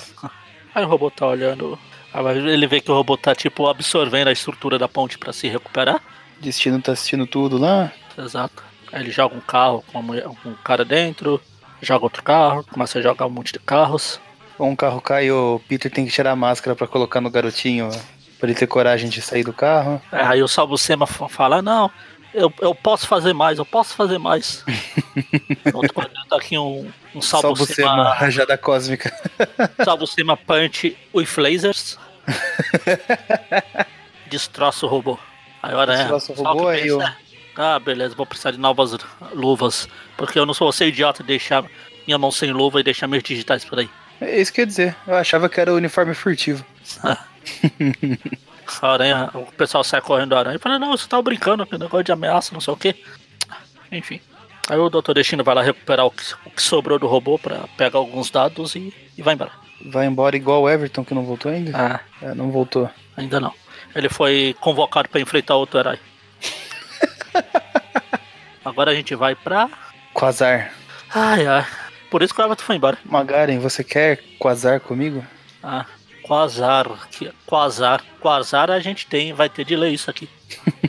[0.75, 1.79] Aí o robô tá olhando.
[2.13, 5.49] Aí ele vê que o robô tá tipo absorvendo a estrutura da ponte pra se
[5.49, 6.03] recuperar.
[6.39, 7.91] Destino tá assistindo tudo lá.
[8.19, 8.63] Exato.
[8.93, 11.41] Aí ele joga um carro com, mulher, com um cara dentro,
[11.81, 14.21] joga outro carro, começa a jogar um monte de carros.
[14.59, 17.89] Um carro cai e o Peter tem que tirar a máscara pra colocar no garotinho.
[18.41, 20.01] Pra ele ter coragem de sair do carro.
[20.11, 21.91] É, Aí o Salbucema fa- fala, não,
[22.33, 24.65] eu, eu posso fazer mais, eu posso fazer mais.
[25.95, 29.13] Quadrinho tá aqui um, um Salvo Sema, Salbucema, rajada cósmica.
[29.85, 31.99] Salbucema Punch with lasers.
[34.29, 35.19] Destroça o robô.
[35.63, 37.17] Aí olha, é, Destroça o robô, aí pensa, o- é,
[37.57, 38.97] Ah, beleza, vou precisar de novas
[39.35, 39.89] luvas.
[40.17, 41.65] Porque eu não sou você idiota de deixar
[42.07, 43.91] minha mão sem luva e deixar meus digitais por aí.
[44.21, 44.97] É isso que eu ia dizer.
[45.07, 46.65] Eu achava que era o uniforme furtivo.
[48.83, 51.77] A aranha, o pessoal sai correndo da aranha e fala, não, você tava brincando, que
[51.77, 52.95] negócio de ameaça, não sei o que.
[53.91, 54.21] Enfim.
[54.69, 55.13] Aí o Dr.
[55.15, 58.77] Destino vai lá recuperar o que, o que sobrou do robô pra pegar alguns dados
[58.77, 59.51] e, e vai embora.
[59.87, 61.73] Vai embora igual o Everton, que não voltou ainda?
[61.77, 62.89] Ah, É, não voltou.
[63.17, 63.53] ainda não.
[63.95, 65.99] Ele foi convocado pra enfrentar outro herói.
[68.65, 69.69] Agora a gente vai pra.
[70.13, 70.73] Quasar.
[71.13, 71.67] Ai, ai.
[72.11, 72.99] Por isso que o Everton foi embora.
[73.05, 75.25] Magaren, você quer quasar comigo?
[75.63, 75.87] Ah,
[76.31, 76.87] Quasar.
[77.45, 78.05] Quasar.
[78.21, 80.29] Quasar a gente tem, vai ter de ler isso aqui.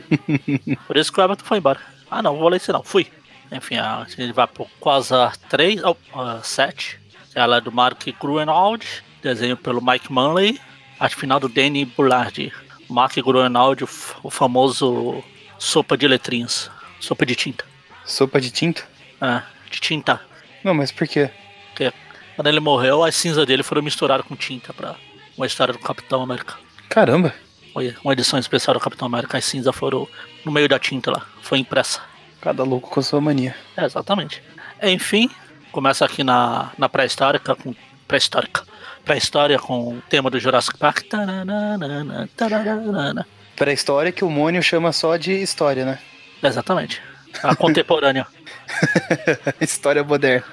[0.86, 1.80] Por isso que o Everton foi embora.
[2.08, 2.84] Ah não, vou ler isso não.
[2.84, 3.10] Fui.
[3.50, 7.00] Enfim, a gente vai pro Quasar 3, oh, ah, 7.
[7.34, 8.86] Ela é do Mark Gruenwald.
[9.20, 10.60] Desenho pelo Mike Manley.
[11.00, 12.52] Arte final do Danny Bullard.
[12.88, 13.82] Mark Gruenwald,
[14.22, 15.24] o famoso
[15.58, 16.70] sopa de letrinhas.
[17.00, 17.64] Sopa de tinta.
[18.04, 18.84] Sopa de tinta?
[19.20, 20.20] É, de tinta.
[20.62, 21.32] Não, mas por quê?
[21.70, 21.92] Porque
[22.36, 24.94] quando ele morreu, as cinzas dele foram misturadas com tinta pra
[25.36, 26.54] uma história do Capitão América.
[26.88, 27.34] Caramba.
[27.72, 30.06] Foi uma edição especial do Capitão América, as cinzas foram
[30.44, 32.00] no meio da tinta lá, foi impressa.
[32.40, 33.54] Cada louco com sua mania.
[33.76, 34.42] É, exatamente.
[34.82, 35.30] Enfim,
[35.70, 37.74] começa aqui na, na pré-histórica, com
[38.06, 38.64] pré-histórica.
[39.04, 41.04] Pré-história com o tema do Jurassic Park.
[43.56, 45.98] Pré-história que o Mônio chama só de história, né?
[46.42, 47.00] Exatamente.
[47.42, 48.26] A contemporânea.
[49.60, 50.44] história moderna.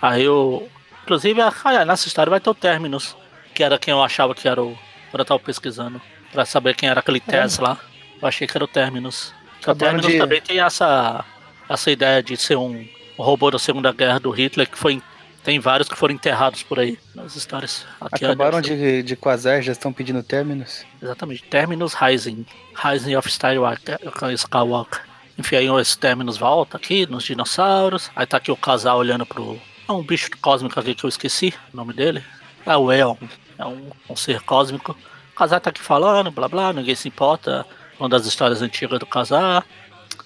[0.00, 0.68] Aí eu.
[1.04, 3.16] Inclusive, a- ah, nessa história vai ter o Terminus,
[3.56, 4.76] que era quem eu achava que era o.
[5.10, 6.00] Quando eu tava pesquisando,
[6.30, 7.78] pra saber quem era aquele Tesla.
[8.20, 9.32] Eu achei que era o Terminus.
[9.66, 11.24] O Terminus de- também tem essa,
[11.66, 12.86] essa ideia de ser um,
[13.16, 15.02] robô da Segunda Guerra do Hitler que foi
[15.42, 17.86] Tem vários que foram enterrados por aí nas histórias.
[18.00, 20.84] Aqui, ó, Acabaram de, de quasar, já estão pedindo términos.
[21.00, 21.44] Exatamente.
[21.44, 22.44] Terminus Rising.
[22.74, 25.00] Rising of Skywalker.
[25.38, 28.10] Enfim, aí esse Terminus volta aqui nos dinossauros.
[28.14, 29.58] Aí tá aqui o casal olhando pro.
[29.88, 32.22] É um bicho cósmico aqui que eu esqueci o nome dele.
[32.66, 33.16] É o Eon.
[33.58, 34.96] É um, um ser cósmico.
[35.32, 37.66] O casal tá aqui falando, blá blá, ninguém se importa.
[37.98, 39.62] Uma das histórias antigas do casal.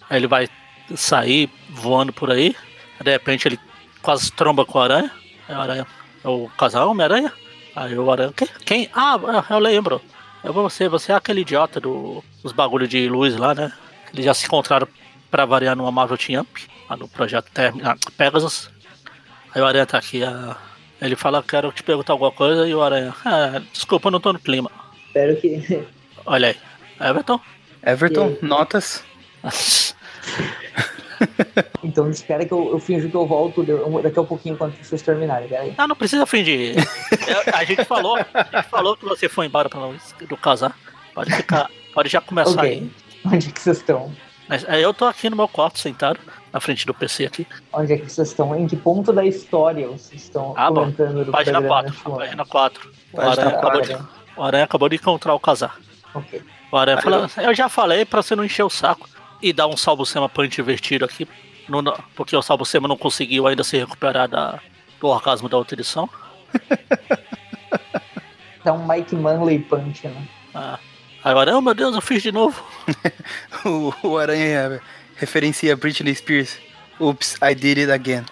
[0.09, 0.49] Aí ele vai
[0.97, 2.57] sair voando por aí.
[3.01, 3.59] De repente ele
[4.03, 5.11] quase tromba com a aranha.
[5.49, 5.87] É a aranha.
[6.25, 7.33] É o casal Homem-Aranha.
[7.75, 8.33] Aí o aranha.
[8.37, 8.49] Quem?
[8.65, 8.91] Quem?
[8.95, 9.19] Ah,
[9.49, 10.01] eu lembro.
[10.43, 13.73] É você, você é aquele idiota do, dos bagulho de luz lá, né?
[14.13, 14.89] Eles já se encontraram
[15.31, 18.71] pra variar numa Marvel Team Up, lá no projeto Term ah, Pegasus.
[19.55, 20.57] Aí o Aranha tá aqui, ah,
[21.01, 24.33] ele fala, quero te perguntar alguma coisa, e o Aranha, ah, desculpa, eu não tô
[24.33, 24.71] no clima.
[25.07, 25.85] Espero que.
[26.27, 27.41] Olha aí, Everton.
[27.85, 28.39] Everton, aí?
[28.43, 29.05] notas.
[31.83, 33.63] Então espera que eu, eu finjo que eu volto
[34.03, 35.49] daqui a um pouquinho quando vocês terminarem.
[35.49, 35.75] Peraí.
[35.77, 36.77] Ah, não precisa fingir.
[37.53, 39.81] A gente falou, a gente falou que você foi embora pra
[40.27, 40.77] do casar.
[41.15, 42.91] Pode ficar, pode já começar aí.
[43.25, 43.37] Ok.
[43.37, 44.13] Onde é que vocês estão?
[44.49, 46.19] Mas, aí eu tô aqui no meu quarto, sentado,
[46.53, 47.47] na frente do PC aqui.
[47.73, 48.55] Onde é que vocês estão?
[48.57, 50.81] Em que ponto da história vocês estão Ah, bom.
[50.83, 52.27] comentando do Página programa 4, neste momento?
[52.27, 52.91] página 4.
[53.13, 54.09] O Página Aranha, acabou de, quatro.
[54.37, 55.77] o Aranha acabou de encontrar o casar.
[56.15, 56.43] Ok.
[56.73, 59.09] O Aranha Aí fala, eu já falei pra você não encher o saco
[59.43, 61.27] e dar um salvo sema punch invertido aqui,
[61.69, 64.61] no- no- porque o salvo sema não conseguiu ainda se recuperar da,
[65.01, 66.09] do orgasmo da outra edição.
[68.65, 70.29] Dá um Mike Manley punch, né?
[70.55, 70.79] Ah,
[71.25, 72.63] o Aranha, oh meu Deus, eu fiz de novo.
[73.65, 74.81] O, o Aranha
[75.21, 76.59] referencia Britney Spears.
[76.99, 78.25] Oops, I did it again.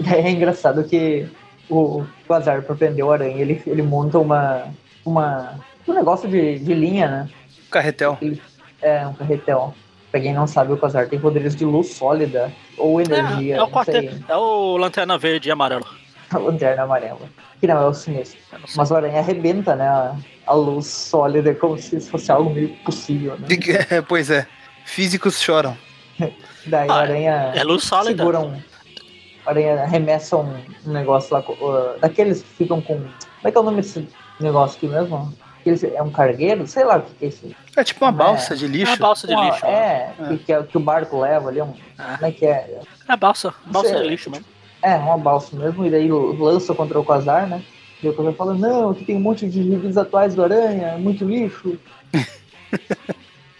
[0.00, 1.26] E aí é engraçado que
[1.70, 4.66] o, o Azar pra prender o aranha, ele, ele monta uma,
[5.04, 7.28] uma um negócio de, de linha, né?
[7.70, 8.18] Carretel.
[8.20, 8.42] Ele-
[8.80, 9.74] é um carretel.
[10.10, 13.56] Pra quem não sabe, o Quasar tem poderes de luz sólida ou energia.
[13.56, 15.84] É, é o quarteto, é o lanterna verde e amarelo.
[16.30, 17.28] a lanterna amarela.
[17.60, 18.38] Que não é o sinistro.
[18.76, 19.86] Mas o aranha arrebenta, né?
[19.86, 20.16] A,
[20.46, 23.48] a luz sólida, como se fosse algo meio possível, né?
[24.08, 24.46] pois é,
[24.88, 25.76] físicos choram.
[26.66, 28.18] Daí Ah, aranha É luz sólida.
[28.18, 28.54] segura um.
[28.56, 30.54] O aranha arremessa um,
[30.86, 31.40] um negócio lá.
[31.40, 32.94] uh, daqueles que ficam com.
[32.98, 33.10] Como
[33.44, 34.08] é que é o nome desse
[34.40, 35.32] negócio aqui mesmo?
[35.60, 36.66] Aqueles, é um cargueiro?
[36.66, 37.50] Sei lá o que, que é isso.
[37.76, 38.14] É tipo uma É.
[38.14, 38.92] balsa de É lixo.
[38.92, 39.64] a balsa de Uma- lixo.
[39.66, 39.72] né?
[39.72, 41.60] É, Que, que, é- que o barco leva ali.
[41.62, 42.14] Um, É.
[42.16, 42.80] Como é que é?
[43.08, 44.02] É balsa, balsa Sei.
[44.02, 44.44] de lixo mesmo.
[44.82, 47.62] É, uma balsa mesmo, e daí lança contra o Quasar, né?
[48.02, 51.24] E o Quasar fala, não, aqui tem um monte de reviews atuais do Aranha, muito
[51.24, 51.76] lixo.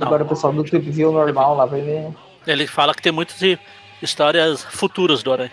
[0.01, 2.09] Agora o pessoal do Trip View normal lá vai ver.
[2.47, 3.59] Ele fala que tem muitas hi-
[4.03, 5.53] histórias futuras do Aranha.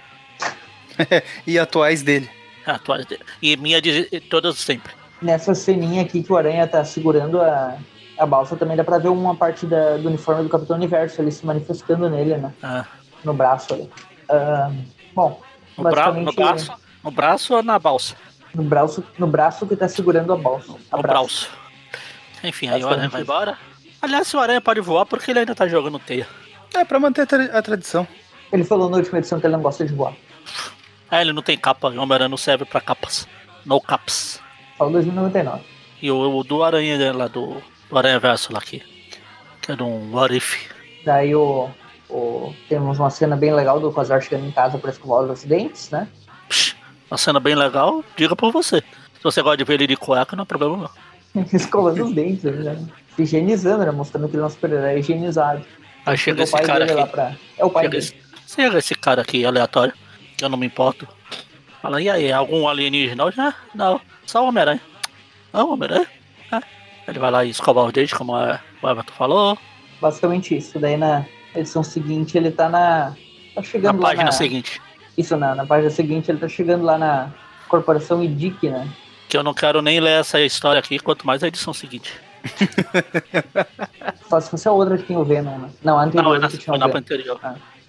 [1.45, 2.29] E atuais dele.
[2.65, 3.21] Atuais dele.
[3.41, 4.93] E minha de todas sempre.
[5.21, 7.77] Nessa ceninha aqui que o Aranha tá segurando a,
[8.17, 11.31] a balsa, também dá pra ver uma parte da- do uniforme do Capitão Universo ali
[11.31, 12.53] se manifestando nele, né?
[12.63, 12.85] Ah,
[13.23, 13.89] No braço ali.
[14.29, 14.71] Ah,
[15.13, 15.41] bom,
[15.77, 16.73] no, bra no basicamente braço.
[17.03, 18.15] No braço ou na balsa?
[18.53, 20.75] no braço, no braço que tá segurando a balsa.
[20.91, 21.49] A No braço.
[22.41, 23.57] Enfim, aí o Aranha vai Basicamente embora.
[24.06, 26.28] Aliás, se o Aranha pode voar porque ele ainda tá jogando teia.
[26.76, 28.08] É pra manter a, tra- a tradição.
[28.51, 30.14] Ele falou na última edição que ele não gosta de voar.
[31.10, 31.89] Ah, ele não tem capa.
[31.89, 33.28] O Homem-Aranha não serve pra capas.
[33.66, 34.39] No caps.
[34.78, 35.64] Falou 2099.
[36.01, 38.84] E o, o do Aranha né, lá do, do Aranha Verso lá aqui.
[39.62, 40.70] Que é de um What If.
[41.03, 41.70] Daí o,
[42.10, 45.89] o- temos uma cena bem legal do Quasar chegando em casa para escovar os dentes,
[45.89, 46.08] né?
[46.49, 46.76] Psh,
[47.10, 48.82] uma cena bem legal, diga por você.
[49.16, 50.89] Se você gosta de ver ele de cueca, não é problema não.
[51.53, 52.77] Escovando os dentes, né?
[53.17, 53.91] Higienizando, né?
[53.91, 55.63] Mostrando que ele é um super-herói higienizado.
[56.05, 57.11] Aí chega esse pai cara dele lá aqui.
[57.11, 57.36] pra...
[57.57, 58.03] É o pai Chega dele.
[58.03, 59.93] esse, chega esse cara aqui aleatório.
[60.41, 61.07] Eu não me importo.
[61.81, 63.23] Fala, e aí, algum alienígena?
[63.25, 63.39] hoje?
[63.39, 64.81] Ah, não, só o Homem-Aranha.
[65.53, 66.07] Ah, o Homem-Aranha?
[66.51, 66.61] Ah.
[67.07, 69.57] Ele vai lá e escovar os dentes, como a- o Everton falou.
[70.01, 70.77] Basicamente isso.
[70.79, 71.25] Daí na
[71.55, 73.11] edição seguinte ele tá na...
[73.55, 74.31] Tá Na chegando lá página na...
[74.31, 74.81] seguinte.
[75.17, 77.29] Isso, na, na página seguinte ele tá chegando lá na
[77.69, 78.88] Corporação IDIC, né?
[79.36, 82.13] Que eu não quero nem ler essa história aqui, quanto mais a edição seguinte.
[84.29, 85.69] Só se fosse a outra que tinha o Venom, né?
[85.83, 87.38] Não, a anterior Não, é na, que tinha o na anterior.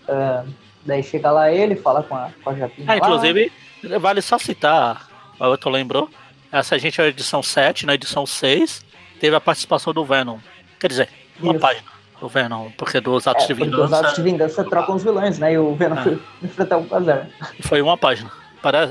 [0.08, 0.42] Ah,
[0.84, 3.52] daí chega lá ele, fala com a, com a Japinha Ah, inclusive,
[4.00, 6.10] vale só citar, o Everton lembrou,
[6.50, 8.84] essa gente é a edição 7, na edição 6,
[9.20, 10.38] teve a participação do Venom.
[10.80, 11.60] Quer dizer, uma Isso.
[11.60, 11.86] página
[12.20, 15.04] do Venom, porque dos atos É, de porque os atos de vingança vingança trocam os
[15.04, 15.52] vilões, né?
[15.52, 16.02] E o Venom Ah.
[16.02, 17.28] foi enfrentar o Quasar.
[17.62, 18.32] foi uma página.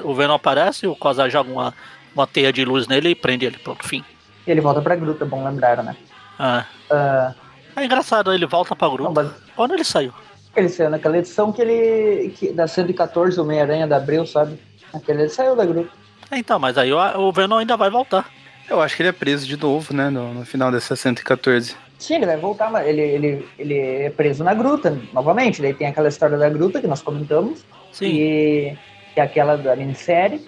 [0.06, 1.74] O Venom aparece, o Quasar joga uma,
[2.16, 3.57] uma teia de luz nele e prende ele.
[3.57, 4.03] Pronto, fim.
[4.47, 5.95] E ele volta pra gruta, bom lembrar, né?
[6.39, 7.34] Ah, Ah,
[7.76, 9.13] é engraçado, ele volta pra não, grupo.
[9.13, 10.13] mas Quando ele saiu?
[10.55, 12.30] ele saiu naquela edição que ele.
[12.30, 14.57] Que, da 114, o Homem-Aranha da Abril, sabe?
[14.93, 15.89] Aquele ele saiu da gruta.
[16.32, 18.30] É, Então, mas aí o, o Venom ainda vai voltar.
[18.70, 20.09] Eu acho que ele é preso de novo, né?
[20.09, 21.76] No, no final dessa 114.
[21.99, 25.61] Sim, ele vai voltar, mas ele, ele, ele é preso na gruta, novamente.
[25.61, 27.63] Daí tem aquela história da gruta que nós comentamos.
[27.91, 28.07] Sim.
[28.07, 28.78] E
[29.16, 30.41] é aquela da minissérie, é,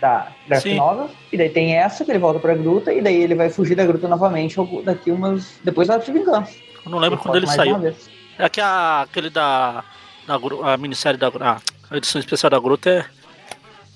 [0.00, 1.10] da graphic novel.
[1.32, 3.84] E daí tem essa, que ele volta pra gruta, e daí ele vai fugir da
[3.84, 5.58] gruta novamente daqui umas.
[5.62, 6.54] Depois da vingança.
[6.84, 7.94] Eu não lembro quando volta ele saiu.
[8.38, 9.84] É que a, aquele da.
[10.26, 10.38] da
[10.72, 11.30] a minissérie da.
[11.40, 11.58] Ah,
[11.90, 13.04] a edição especial da Gruta é.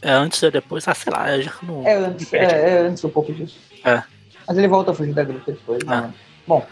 [0.03, 0.89] É antes e depois.
[0.89, 1.87] Ah, sei lá, eu já não.
[1.87, 3.59] É antes, é, é antes um pouco disso.
[3.85, 4.03] É.
[4.49, 5.83] Mas ele volta a fugir da gruta depois.
[5.87, 6.03] Ah.
[6.03, 6.15] né?
[6.47, 6.67] Bom,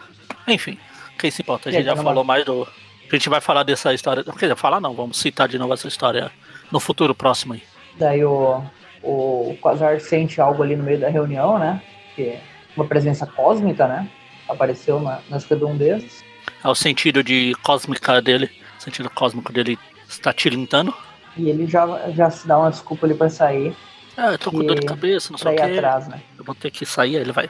[0.46, 0.78] Enfim,
[1.18, 1.68] quem se importa?
[1.68, 2.66] A gente já tá falou mais do.
[3.10, 4.24] A gente vai falar dessa história.
[4.24, 6.30] Quer dizer, falar não, vamos citar de novo essa história
[6.70, 7.62] no futuro próximo aí.
[7.98, 8.62] daí o,
[9.10, 11.80] o Quasar sente algo ali no meio da reunião, né?
[12.14, 12.40] Que é
[12.76, 14.08] uma presença cósmica, né?
[14.48, 16.22] Apareceu na, nas redondezas.
[16.64, 18.50] É o sentido de cósmica dele.
[18.78, 19.78] O sentido cósmico dele
[20.08, 20.94] está tilintando.
[21.36, 23.74] E ele já, já se dá uma desculpa ali pra sair,
[24.16, 25.62] É, eu tô com dor de cabeça, não sei o quê.
[25.62, 26.20] atrás, né?
[26.36, 27.48] Eu vou ter que sair, aí ele vai.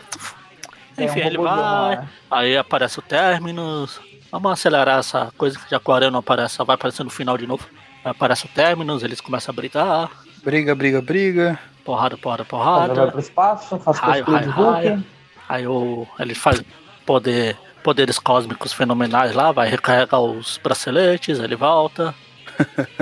[0.99, 1.97] Um Enfim, ele robôzão lá, vai.
[1.97, 2.09] né?
[2.31, 4.01] Aí aparece o Terminus.
[4.31, 7.09] Vamos acelerar essa coisa que já que o Aranha não aparece, só vai aparecer no
[7.11, 7.67] final de novo.
[8.05, 10.11] Aí aparece o Terminus, eles começam a brigar.
[10.49, 11.59] Briga, briga, briga.
[11.85, 13.13] Porrada, porrada, Quasar vai porrada.
[13.13, 15.05] pro espaço, faz Raio, raio, raio.
[15.47, 16.63] Aí o, ele faz
[17.05, 22.15] poder, poderes cósmicos fenomenais lá, vai recarregar os braceletes, ele volta.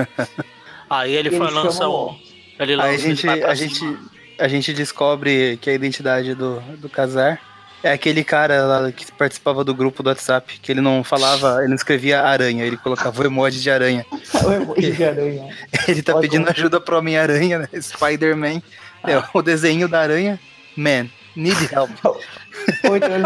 [0.89, 2.19] Aí ele, foi ele lança um.
[2.59, 3.97] Ele Aí lança, a ele gente, a gente,
[4.37, 7.39] a gente descobre que a identidade do, do Casar
[7.83, 11.69] é aquele cara lá que participava do grupo do WhatsApp, que ele não falava, ele
[11.69, 14.05] não escrevia aranha, ele colocava o emoji de aranha.
[14.45, 15.55] O emoji de aranha.
[15.87, 17.69] Ele tá Olha pedindo como- ajuda pro Homem-Aranha, né?
[17.81, 18.61] Spider-Man.
[19.03, 20.39] É, o desenho da aranha,
[20.75, 21.89] man, need help.
[22.03, 23.25] Ou então ele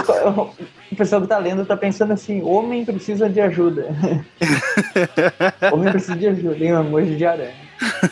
[0.91, 3.87] o pessoal que tá lendo tá pensando assim, homem precisa de ajuda.
[5.71, 7.53] homem precisa de ajuda, tem um emoji de aranha.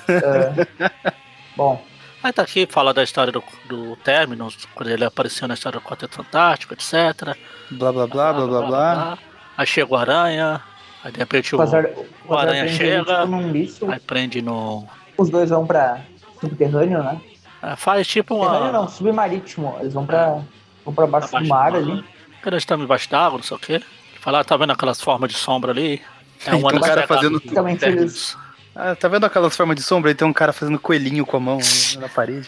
[0.10, 1.02] Ah,
[1.56, 1.82] bom,
[2.22, 5.86] Aí tá aqui, fala da história do, do Terminus, quando ele apareceu na história do
[5.86, 7.38] Quarteto Fantástico, etc.
[7.72, 9.18] Blá, blá, blá, blá, blá, blá.
[9.58, 10.62] Aí chega o Aranha,
[11.04, 13.26] aí de repente o, o Quasar, o Quasar Aranha chega,
[13.66, 14.86] tipo, aí prende no.
[15.18, 16.02] os dois vão pra
[16.42, 17.22] subterrâneo, né?
[17.64, 18.46] é, Faz tipo uma.
[18.46, 19.78] Subterrâneo não, submarítimo.
[19.80, 20.42] Eles vão pra,
[20.84, 22.04] vão pra baixo do mar ali.
[22.42, 23.74] Quando eles estão embaixo d'água, não sei o quê.
[23.74, 23.84] Ele
[24.20, 26.02] fala, ah, tá vendo aquelas formas de sombra ali?
[26.46, 28.38] É Então o cara fazendo- Basicamente eles-
[28.82, 30.10] Ah, tá vendo aquelas formas de sombra?
[30.10, 31.60] Aí tem um cara fazendo coelhinho com a mão
[32.00, 32.48] na parede.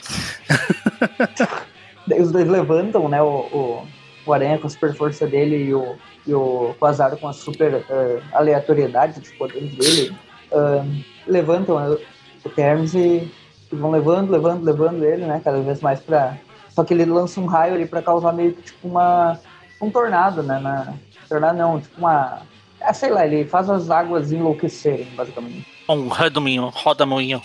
[2.17, 3.21] Os dois levantam, né?
[3.21, 3.87] O, o,
[4.25, 7.83] o Aranha com a super força dele e o, e o Quasar com a super
[7.89, 10.15] eh, aleatoriedade dos poderes dele.
[10.53, 10.85] ah,
[11.27, 11.97] levantam né,
[12.45, 13.29] o Terms e,
[13.69, 15.41] e vão levando, levando, levando ele, né?
[15.43, 16.37] Cada vez mais pra.
[16.69, 19.37] Só que ele lança um raio ali pra causar meio que tipo uma.
[19.81, 20.59] um tornado, né?
[20.59, 20.93] Na,
[21.27, 22.43] tornado não, tipo uma.
[22.79, 25.67] Ah, sei lá, ele faz as águas enlouquecerem, basicamente.
[25.91, 27.41] Um redominho, roda-moinho.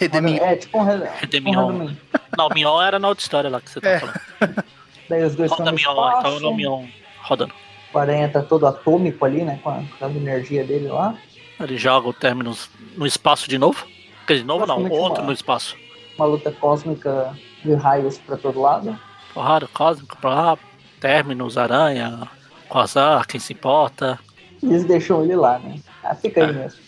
[0.00, 0.42] Redeminho.
[0.42, 1.96] É, tipo um, re- tipo um.
[2.36, 3.98] Não, o Mion era na outra história lá que você tá É.
[4.00, 4.20] falando.
[5.08, 6.86] Daí os dois estão no Roda-Mion, então é o Mion
[7.22, 7.52] rodando.
[7.94, 9.60] O Aranha tá todo atômico ali, né?
[9.62, 11.14] Com a, com a energia dele lá.
[11.60, 13.86] Ele joga o Terminus no espaço de novo.
[14.26, 15.76] Quer dizer, de novo não, outro uma- no espaço.
[16.18, 17.32] Uma luta cósmica
[17.64, 18.98] de raios pra todo lado.
[19.32, 20.58] Porrada cósmica pra lá,
[21.00, 22.26] Terminus, Aranha,
[22.68, 24.18] Quasar, quem se importa.
[24.62, 25.76] Eles deixam ele lá, né?
[26.02, 26.52] Ah, fica aí É.
[26.52, 26.80] mesmo.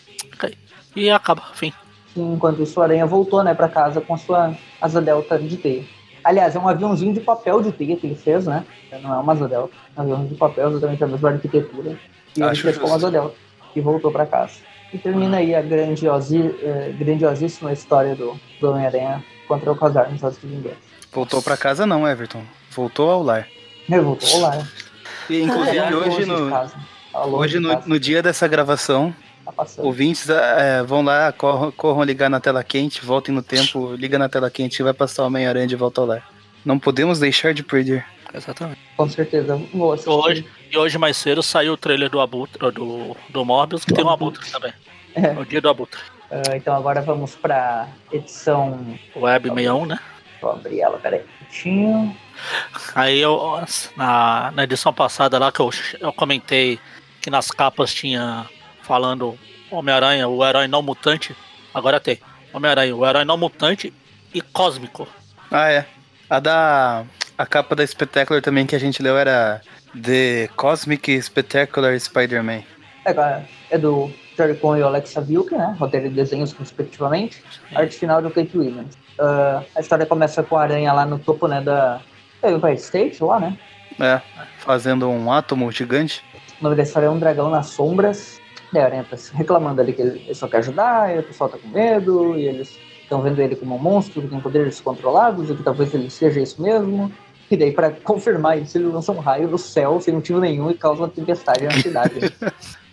[0.95, 1.73] E acaba, fim.
[2.15, 5.83] Enquanto isso, o Aranha voltou, né, pra casa com a sua asa delta de teia.
[6.23, 8.65] Aliás, é um aviãozinho de papel de teia que ele fez, né?
[9.01, 9.73] Não é uma asa delta.
[9.95, 11.91] É um avião de papel, exatamente a mesma arquitetura.
[12.35, 12.95] E ele Acho fez com justo.
[12.95, 13.35] asa delta.
[13.75, 14.53] E voltou pra casa.
[14.93, 20.23] E termina aí a grandiosi, eh, grandiosíssima história do, do Homem-Aranha contra o Quasar nos
[20.23, 20.75] Atos de Vingança.
[21.13, 22.43] Voltou pra casa não, Everton.
[22.71, 23.47] Voltou ao lar.
[23.87, 24.67] Ele voltou lá.
[25.29, 26.73] E, inclusive, É, hoje, no, casa.
[27.11, 29.13] Tá hoje no, no dia dessa gravação,
[29.45, 29.85] tá passando.
[29.85, 34.29] ouvintes é, vão lá, corram, corram ligar na tela quente, voltem no tempo, liga na
[34.29, 36.29] tela quente e vai passar o Homem-Aranha de volta ao lar.
[36.65, 38.05] Não podemos deixar de perder.
[38.33, 38.79] Exatamente.
[38.95, 39.55] Com certeza.
[39.73, 40.09] Vou assistir.
[40.09, 44.03] Hoje, e hoje mais cedo saiu o trailer do Abutre, do, do Morbius, que tem
[44.03, 44.73] um Abutre também.
[45.15, 45.27] É.
[45.27, 45.99] É o dia do Abutre.
[46.29, 48.97] Ah, então agora vamos pra edição.
[49.15, 49.99] Web 61, né?
[50.41, 51.21] Vou abrir ela, peraí.
[51.49, 52.15] Tinho.
[52.93, 53.61] Aí eu,
[53.97, 55.69] na, na edição passada lá que eu,
[55.99, 56.79] eu comentei
[57.19, 58.45] que nas capas tinha
[58.89, 59.37] falando
[59.69, 61.35] Homem-Aranha, o herói não mutante.
[61.71, 62.19] Agora tem
[62.51, 63.93] Homem-Aranha, o herói não mutante
[64.33, 65.07] e cósmico.
[65.51, 65.85] Ah, é.
[66.27, 67.05] A da.
[67.37, 69.61] A capa da Spectacular também que a gente leu era
[69.93, 72.63] The Cosmic Spectacular Spider-Man.
[73.05, 75.75] É, é do Jerry Cohen e o Alexa Vilk, né?
[75.79, 77.41] Roteiro e desenhos, respectivamente.
[77.73, 78.97] Arte final do Kate Williams.
[79.19, 81.61] Ah, a história começa com a aranha lá no topo, né?
[81.61, 82.01] Da.
[82.41, 83.57] É, Empire State lá, né?
[83.99, 84.19] É,
[84.57, 86.23] fazendo um átomo gigante.
[86.59, 88.39] O nome da história é Um Dragão nas Sombras.
[88.71, 91.57] Daí aranha tá se reclamando ali que ele só quer ajudar, e o pessoal tá
[91.57, 95.55] com medo, e eles estão vendo ele como um monstro que tem poderes descontrolados, e
[95.55, 97.11] que talvez ele seja isso mesmo.
[97.49, 100.75] E daí, pra confirmar isso, ele lança um raio do céu sem motivo nenhum e
[100.75, 102.19] causa uma tempestade na cidade.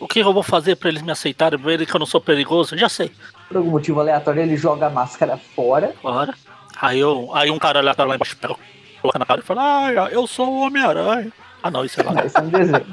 [0.00, 2.78] O que eu vou fazer pra eles me aceitarem, verem que eu não sou perigoso?
[2.78, 3.10] Já sei.
[3.48, 5.92] Por algum motivo aleatório, ele joga a máscara fora.
[6.00, 6.34] Bora.
[6.80, 8.54] Aí, eu, aí um cara aleatório lá embaixo pega,
[9.02, 11.32] coloca na cara e fala, ah, eu sou o Homem-Aranha.
[11.62, 12.12] Ah não, isso é lá.
[12.12, 12.86] Não, isso é um desenho.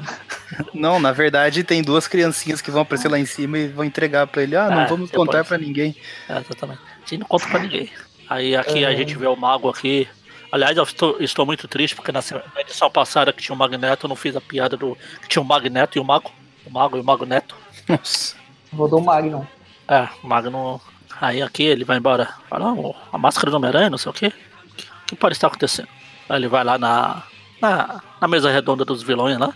[0.74, 4.26] Não, na verdade tem duas criancinhas que vão aparecer lá em cima e vão entregar
[4.26, 4.56] pra ele.
[4.56, 5.96] Ah, não Ah, vamos contar pra ninguém.
[6.28, 6.80] É, exatamente.
[6.82, 7.90] A gente não conta pra ninguém.
[8.28, 10.08] Aí aqui a gente vê o mago aqui.
[10.50, 12.20] Aliás, eu estou, estou muito triste porque na
[12.58, 15.44] edição passada que tinha o Magneto, eu não fiz a piada do que tinha o
[15.44, 16.30] Magneto e o Mago.
[16.64, 17.54] O Mago e o Mago Neto.
[17.88, 18.34] Nossa.
[18.74, 19.44] Rodou o Magnum.
[19.88, 20.80] É, o Mago não.
[21.20, 22.28] Aí aqui ele vai embora.
[22.48, 24.26] Fala, "Ah, a máscara do Homem-Aranha, não sei o quê.
[24.26, 25.88] O que, que pode estar acontecendo?
[26.28, 27.22] Aí ele vai lá na,
[27.60, 29.52] na, na mesa redonda dos vilões lá.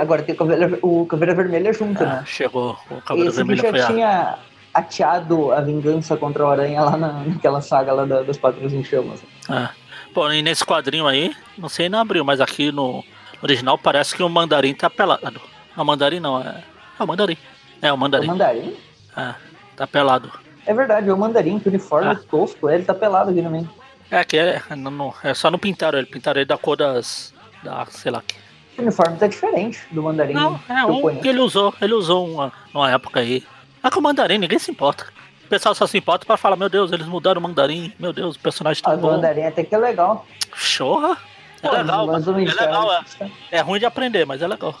[0.00, 2.22] Agora tem o Caveira, o Caveira Vermelha junto, Ah, né?
[2.26, 4.38] chegou o Cavaleiro Esse Vermelho bicho foi já tinha
[4.74, 8.84] ateado a vingança contra o Aranha lá na, naquela saga lá da, das Patrulhas em
[8.84, 9.20] Chamas.
[9.50, 9.68] É.
[10.12, 13.02] Pô, e nesse quadrinho aí, não sei não abriu, mas aqui no
[13.42, 15.40] original parece que o mandarim tá pelado.
[15.76, 16.62] Não, mandarim não, é.
[16.98, 17.36] É o mandarim.
[17.80, 18.26] É o É o mandarim.
[18.26, 18.76] Mandarim?
[19.16, 19.34] É,
[19.76, 20.30] tá pelado.
[20.66, 22.12] É verdade, é o Mandarim, que o uniforme Ah.
[22.12, 23.70] é tosco, ele tá pelado aqui no meio.
[24.10, 26.76] É que é, é, não, não- é só não pintaram ele, pintaram ele da cor
[26.76, 27.32] das.
[27.68, 28.34] Da, sei lá que.
[28.78, 30.32] O uniforme tá diferente do Mandarim.
[30.32, 31.74] Não, é que um que ele usou.
[31.82, 33.44] Ele usou uma, numa época aí.
[33.82, 35.04] Mas com o mandarim ninguém se importa.
[35.44, 37.92] O pessoal só se importa pra falar, meu Deus, eles mudaram o mandarim.
[37.98, 39.10] Meu Deus, o personagem tá Ah, o bom.
[39.12, 40.26] Mandarim até que é legal.
[40.54, 41.18] Chorra.
[41.62, 43.00] É Pô, legal, mas o é legal, é.
[43.02, 44.74] Michel- É ruim de aprender, mas é legal.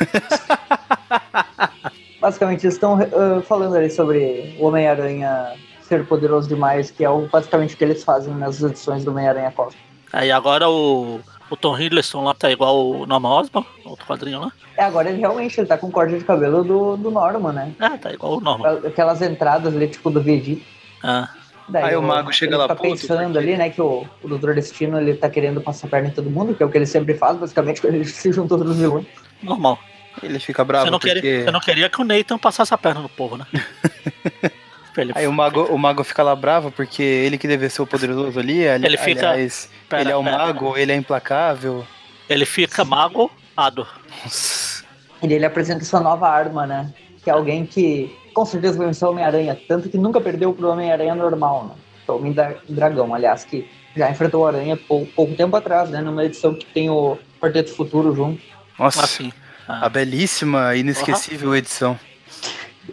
[2.20, 7.26] Basicamente, eles estão ah, falando ali sobre o Homem-Aranha ser poderoso demais, que é o,
[7.26, 9.82] basicamente o que eles fazem nas edições do Homem-Aranha Cósmico.
[10.12, 11.20] Aí agora o,
[11.52, 14.52] o Tom Hiddleston lá tá igual o Norman Osborn, outro quadrinho lá.
[14.74, 17.72] É, agora ele realmente ele tá com corte de cabelo do, do Norman, né?
[17.78, 18.80] É, tá igual o Norman.
[18.86, 20.62] Aquelas entradas ali, tipo, do Vegeta.
[21.02, 21.28] Ah,
[21.68, 24.54] Daí Aí o mago chega lá, fica puto, pensando ali, né, que o, o Doutor
[24.54, 26.86] Destino ele tá querendo passar a perna em todo mundo, que é o que ele
[26.86, 29.06] sempre faz, basicamente, quando ele se juntou dos vilões.
[29.42, 29.78] normal.
[30.22, 31.14] Ele fica bravo Você não, porque...
[31.14, 33.46] queria, você não queria que o Nathan passasse a perna no povo, né?
[35.00, 37.86] ele, Aí o mago, o mago fica lá bravo porque ele que deve ser o
[37.86, 38.66] poderoso ali.
[38.68, 40.38] ali Ele fica- aliás, Pera, ele é o pera.
[40.38, 41.86] mago, ele é implacável.
[42.28, 43.86] ele fica magoado.
[44.24, 44.84] Nossa.
[45.22, 46.92] E ele apresenta sua nova arma, né?
[47.22, 50.68] Que é alguém que com certeza vai vencer o Homem-Aranha, tanto que nunca perdeu pro
[50.70, 51.74] Homem-Aranha normal, né?
[52.08, 56.00] O Homem-Dragão, aliás, que já enfrentou o Aranha pou, pouco tempo atrás, né?
[56.00, 58.42] Numa edição que tem o Quarteto Futuro junto.
[58.78, 59.32] Nossa, Assim.
[59.68, 61.98] a belíssima, inesquecível edição.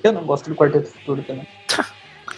[0.03, 1.47] Eu não gosto do Quarteto Futuro também.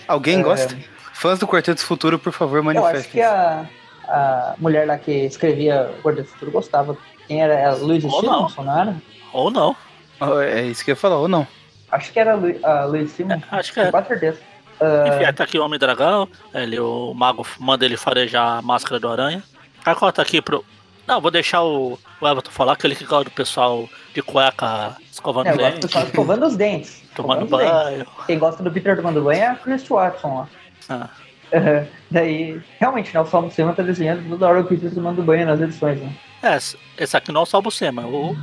[0.07, 0.43] Alguém É.
[0.43, 0.77] gosta?
[1.13, 3.11] Fãs do Quarteto Futuro, por favor, Eu acho manifestem.
[3.11, 3.65] que a,
[4.07, 6.97] a mulher lá que escrevia o Quarteto Futuro gostava.
[7.27, 7.53] Quem era?
[7.53, 8.19] Era Luiz Ou não.
[8.49, 8.95] Simonson, não era?
[9.31, 9.75] Ou não.
[10.19, 11.47] Oh, É isso que eu ia falar, ou não?
[11.91, 13.43] Acho que era a Lu- a Luiz Simonson.
[13.51, 13.91] Acho que Com é.
[13.91, 14.39] quase certeza.
[14.79, 16.27] Ah, Enfim, aí tá aqui o Homem Dragão.
[16.53, 19.43] Ele, o mago manda ele farejar a máscara do aranha.
[19.85, 20.65] Aí corta aqui pro.
[21.07, 24.95] Não, vou deixar o, o Everton falar que ele que gosta do pessoal de cueca
[25.11, 27.00] escovando é, os do dentes, pessoal escovando os dentes.
[27.15, 28.05] Tomando banho.
[28.25, 30.47] Quem gosta do Peter tomando banho é a Chris Watson lá.
[30.89, 31.09] Ah,
[31.53, 31.85] Aham.
[32.09, 35.59] Daí, realmente, né, o Salmo Sema tá desenhando toda hora o Peter tomando banho nas
[35.59, 36.11] edições, né?
[36.43, 38.05] é, esse- esse aqui não é o Salvo Sema.
[38.07, 38.35] O,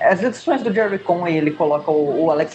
[0.00, 2.54] As edições do Jerry Conway, ele coloca o, o Alex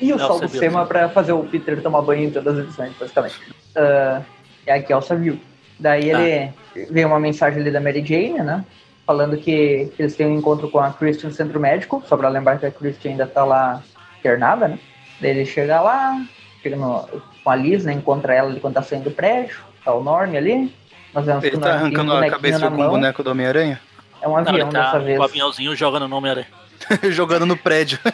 [0.00, 0.48] e, o É, Salmo.
[0.48, 3.40] Sema pra fazer o Peter tomar banho em todas as edições, basicamente.
[3.76, 4.22] Ah,
[4.66, 5.40] e aqui é o Saville.
[5.78, 6.52] Daí ele
[6.90, 8.64] vem uma mensagem ali da Mary Jane, né?
[9.06, 12.58] Falando que eles têm um encontro com a Christian no centro médico, só pra lembrar
[12.58, 13.82] que a Christian ainda tá lá
[14.24, 14.78] internada, né?
[15.20, 16.24] Daí ele chega lá,
[16.62, 17.06] chega no,
[17.42, 17.92] com a Liz, né?
[17.92, 20.74] Encontra ela ali quando tá saindo do prédio, tá o Norm ali.
[21.12, 23.80] Nós vemos que Ele o tá arrancando a cabeça com o boneco do Homem-Aranha?
[24.20, 25.16] É um não, avião ele tá dessa vez.
[25.16, 26.46] com o aviãozinho jogando o nome aranha.
[27.10, 27.98] Jogando no prédio.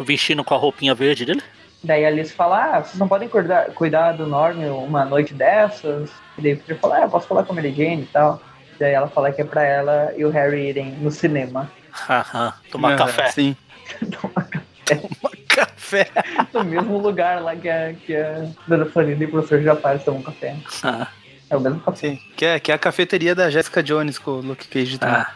[0.00, 1.42] Vestindo com a roupinha verde dele.
[1.82, 6.10] Daí a Alice fala, ah, vocês não podem cuidar, cuidar do Norm uma noite dessas?
[6.38, 8.40] E daí o Peter fala, ah, eu posso falar com a Mary Jane e tal.
[8.78, 11.70] Daí ela fala que é pra ela e o Harry irem no cinema.
[11.90, 13.30] Haha, Tomar Ah, café.
[13.32, 13.56] Sim.
[15.48, 16.08] Café.
[16.54, 20.22] no mesmo lugar lá que a, que a Dona Florinda e o professor Japar tomam
[20.22, 20.56] café.
[20.84, 21.08] Ah,
[21.50, 21.96] É o mesmo café.
[22.10, 22.20] Sim.
[22.36, 25.16] Que é, que é a cafeteria da Jessica Jones com o Luke Cage também.
[25.16, 25.30] ah.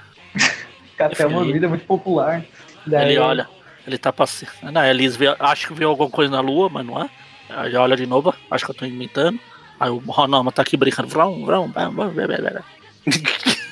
[0.96, 2.44] Café é uma bebida muito popular.
[2.86, 3.48] Daí, Ele olha,
[3.86, 4.54] ele tá passeando.
[4.70, 7.08] Não, a Elis vê, acho que viu alguma coisa na lua, mas não é.
[7.50, 9.38] Aí olha de novo, acho que eu tô inventando.
[9.80, 11.08] Aí o Ronaldo tá aqui brincando.
[11.08, 12.62] Vrão, vrão, vrão, vrão, vrão, vrão, vrão.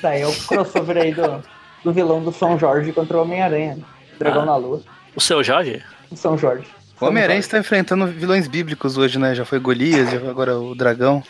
[0.01, 1.41] Daí é o crossover aí do,
[1.83, 3.77] do vilão do São Jorge contra o Homem-Aranha.
[4.23, 4.45] Dragão Ah.
[4.45, 4.81] na Lua.
[5.15, 5.81] O seu Jorge?
[6.09, 6.65] O São Jorge.
[6.99, 9.33] O Homem-Aranha está enfrentando vilões bíblicos hoje, né?
[9.33, 11.23] Já foi Golias, já foi agora o dragão.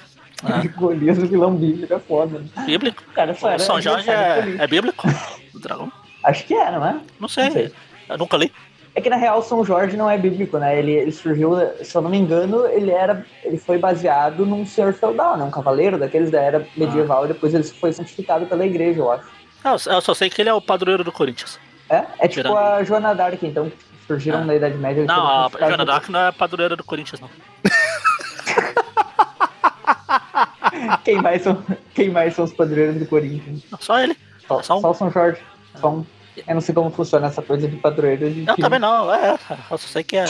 [0.43, 2.39] Ah, Golias, o vilão bíblico é foda.
[2.39, 2.65] né?
[2.65, 3.01] bíblico?
[3.13, 5.07] Cara, só O era São Jorge aniversário é, é bíblico?
[5.53, 5.91] O dragão?
[6.23, 6.99] Acho que é, não é?
[7.19, 7.71] Não sei, Não sei.
[8.09, 8.51] eu nunca li.
[8.93, 10.77] É que na real São Jorge não é bíblico, né?
[10.77, 14.91] Ele, ele surgiu, se eu não me engano, ele era, ele foi baseado num senhor
[14.93, 15.45] feudal, né?
[15.45, 17.23] Um cavaleiro daqueles da era medieval.
[17.23, 19.23] E depois ele foi santificado pela igreja, eu acho.
[19.63, 21.57] Ah, eu- eu só sei que ele é o padroeiro do Corinthians.
[21.91, 22.05] É?
[22.19, 23.77] É tipo a Joana Dark, então, que
[24.07, 24.45] surgiram Ah.
[24.45, 25.03] na Idade Média.
[25.05, 27.29] Não, a Joana Dark não é padroeira do Corinthians, não.
[31.03, 31.63] Quem mais são,
[31.93, 33.61] quem mais são os padroeiros do Corinthians?
[33.71, 34.17] Não, Só ele.
[34.47, 34.81] Só, Só um.
[34.81, 35.41] só o São Jorge.
[35.79, 36.05] Só um-
[36.47, 38.29] Eu não sei como funciona essa coisa de padroeiro.
[38.29, 38.63] De Eu time.
[38.63, 39.37] também não, é.
[39.69, 40.25] Eu só sei que é.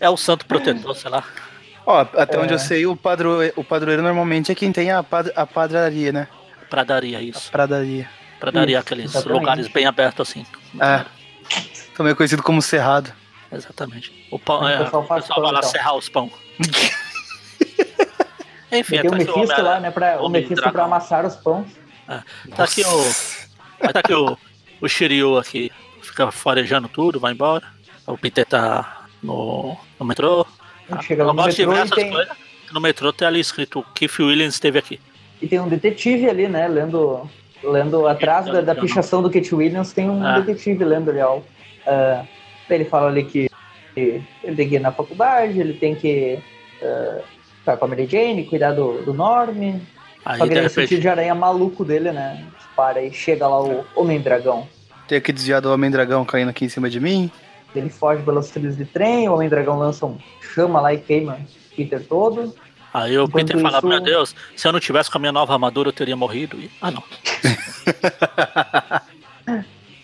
[0.00, 1.22] É o santo protetor, sei lá.
[1.86, 2.54] Ó, até onde É.
[2.54, 6.28] eu sei, o, padro, o padroeiro normalmente é quem tem a, pad, a padraria, né?
[6.70, 7.50] Pradaria, isso.
[7.50, 8.08] Pradaria.
[8.38, 9.38] Pradaria, Isso, aqueles exatamente.
[9.40, 10.46] lugares bem abertos assim.
[10.80, 11.04] É.
[11.96, 13.12] Também conhecido como Cerrado.
[13.50, 14.12] Exatamente.
[14.30, 15.70] O pão, O é, pessoal o faz pessoal vai lá então.
[15.70, 16.30] serrar os pão.
[18.70, 19.90] Enfim, E tem o tá o Mephisto lá, né?
[19.90, 21.66] Pra, o Mephisto pra amassar os pães.
[22.54, 23.92] Tá aqui o.
[23.92, 24.36] Tá aqui o,
[24.80, 25.70] o Shiryu aqui.
[26.02, 27.66] Fica farejando tudo, vai embora.
[28.06, 30.46] O Peter tá no, no metrô.
[31.02, 32.36] Chega no gosto de metrô ver essas tem, coisas.
[32.72, 35.00] No metrô tem ali escrito Keith Williams esteve aqui.
[35.40, 36.66] e tem um detetive ali, né?
[36.68, 37.28] Lendo,
[37.62, 40.40] lendo atrás da, da pichação do Kate Williams, tem um Ah.
[40.40, 41.40] detetive lendo ali, ó.
[41.86, 42.24] Ah,
[42.70, 43.48] ele fala ali que
[43.94, 46.38] que ele tem que ir na faculdade, ele tem que
[47.58, 49.80] ficar com a Mary Jane, cuidar do, do Norm.
[50.24, 51.00] Aí Só que sentido repente.
[51.00, 52.44] de aranha maluco dele, né?
[52.76, 54.66] Para e chega lá o Homem-Dragão.
[55.06, 57.30] Tem que desviar do Homem-Dragão caindo aqui em cima de mim.
[57.74, 61.34] Ele foge pelos trilhos de trem, o Homem-Dragão lança um chama lá e queima
[61.72, 62.54] o Peter todo.
[62.92, 65.32] Aí o Enquanto Peter fala, isso- meu Deus, se eu não tivesse com a minha
[65.32, 66.56] nova armadura, eu teria morrido.
[66.58, 67.02] E- Ah não.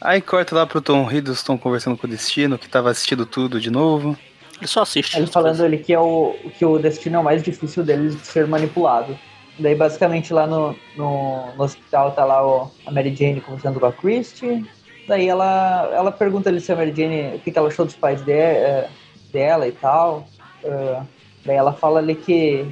[0.01, 3.70] Aí corta lá pro Tom Hiddleston conversando com o Destino, que tava assistindo tudo de
[3.70, 4.16] novo.
[4.59, 5.16] Ele só assiste.
[5.16, 5.66] Ele falando coisas.
[5.66, 9.18] ali que é o que o destino é o mais difícil deles de ser manipulado.
[9.59, 13.87] Daí basicamente lá no, no, no hospital tá lá o, a Mary Jane conversando com
[13.87, 14.64] a Christie.
[15.09, 17.97] Daí ela, ela pergunta ali se a Mary Jane o que, que ela achou dos
[17.97, 18.89] pais de, eh,
[19.32, 20.28] dela e tal.
[20.64, 21.03] Ah,
[21.45, 22.66] daí ela fala ali que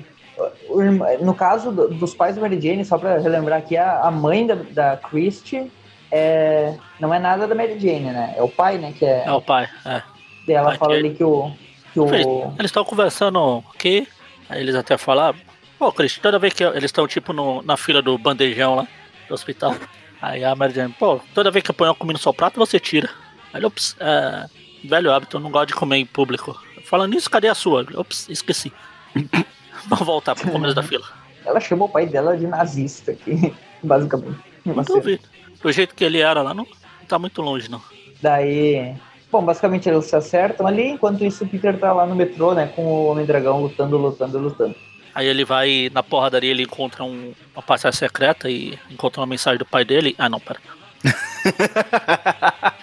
[1.20, 4.54] no caso do- dos pais da Mary Jane, só pra relembrar aqui, a, mãe da,
[4.54, 5.70] da Christie
[6.10, 8.34] é, não é nada da Mary Jane, né?
[8.36, 8.92] É o pai, né?
[8.98, 10.02] Que é, É o pai, é.
[10.46, 11.50] daí ela fala ali que o.
[11.92, 14.08] Que o Eles estão conversando aqui,
[14.48, 15.38] aí eles até falaram,
[15.78, 18.88] pô, Chris, toda vez que eu- eles estão tipo no- na fila do bandejão lá
[19.28, 19.74] do hospital,
[20.20, 22.58] aí a Mary Jane, pô, toda vez que eu ponho a comida no seu prato,
[22.58, 23.10] você tira.
[23.52, 24.46] Aí ops, é,
[24.84, 26.58] velho hábito, eu não gosto de comer em público.
[26.84, 27.86] Falando nisso, cadê a sua?
[27.94, 28.72] Ops, esqueci.
[29.88, 31.04] Vamos voltar pro começo da fila.
[31.44, 34.38] Ela chama o pai dela de nazista aqui, basicamente.
[34.64, 35.22] Não duvido.
[35.60, 37.82] Do jeito que ele era lá, não, não tá muito longe, não.
[38.20, 38.94] Daí,
[39.30, 42.68] bom, basicamente eles se acertam ali, enquanto isso o Peter tá lá no metrô, né,
[42.74, 44.74] com o Homem-Dragão lutando, lutando, lutando.
[45.14, 49.58] Aí ele vai na porradaria, ele encontra um, uma passagem secreta e encontra uma mensagem
[49.58, 50.14] do pai dele.
[50.16, 50.60] Ah, não, pera.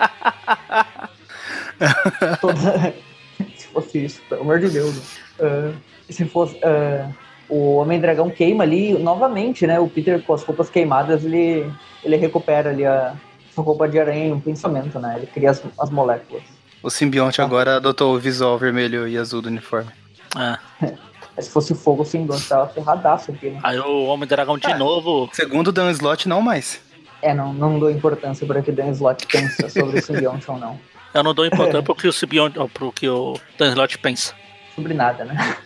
[2.39, 2.93] Toda...
[3.69, 5.17] se fosse isso, pelo amor de Deus.
[5.39, 5.71] Ah,
[6.09, 6.59] se fosse...
[6.63, 7.09] ah,
[7.47, 11.65] o Homem-Dragão queima ali, novamente, né, o Peter com as roupas queimadas, ele,
[12.03, 13.15] ele recupera ali a
[13.55, 16.43] sua roupa de aranha um pensamento, né, ele cria as, as moléculas.
[16.83, 19.89] O simbionte agora adotou o visual vermelho e azul do uniforme.
[20.37, 20.57] É.
[21.35, 23.59] Mas se fosse fogo, sim, tava ferradaço aqui, né?
[23.63, 24.77] Aí o Homem-Dragão de Ah.
[24.77, 25.29] novo.
[25.33, 26.81] Segundo o Dan Slott, não mais.
[27.21, 30.77] É, não, não dou importância para que Dan Slott pensa sobre o simbionte ou não.
[31.13, 34.35] Eu não dou importância pro que o Sibion, pro que o Dan Slott pensa.
[34.75, 35.57] Sobre nada, né?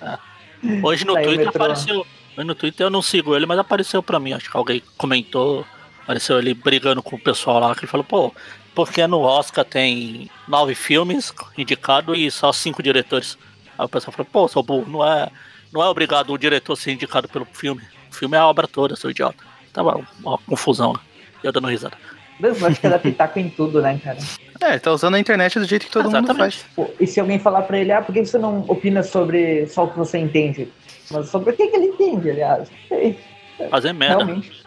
[0.82, 2.08] Hoje no o Twitter metrô- apareceu.
[2.38, 4.34] Hoje no Twitter eu não sigo ele, mas apareceu pra mim.
[4.34, 5.66] Acho que alguém comentou.
[6.04, 8.34] Apareceu ele brigando com o pessoal lá, que ele falou, pô,
[8.76, 13.38] porque no Oscar tem nove filmes indicados e só cinco diretores.
[13.78, 15.30] Aí o pessoal falou, pô, seu burro, não é,
[15.72, 17.82] não é obrigado o diretor ser indicado pelo filme.
[18.12, 19.44] O filme é a obra toda, seu idiota.
[19.72, 20.94] Tava uma confusão?
[21.42, 21.98] Eu dando risada.
[22.44, 24.18] Dan Slott quer dar pitaco em tudo, né, cara?
[24.62, 26.58] É, ele tá usando a internet do jeito que todo mundo Exatamente.
[26.58, 26.66] faz.
[26.76, 29.86] Pô, e se alguém falar pra ele, ah, por que você não opina sobre só
[29.86, 30.68] o que você entende?
[31.10, 32.70] Mas sobre o que, que ele entende, aliás?
[33.70, 34.24] Fazer merda.
[34.26, 34.62] Realmente.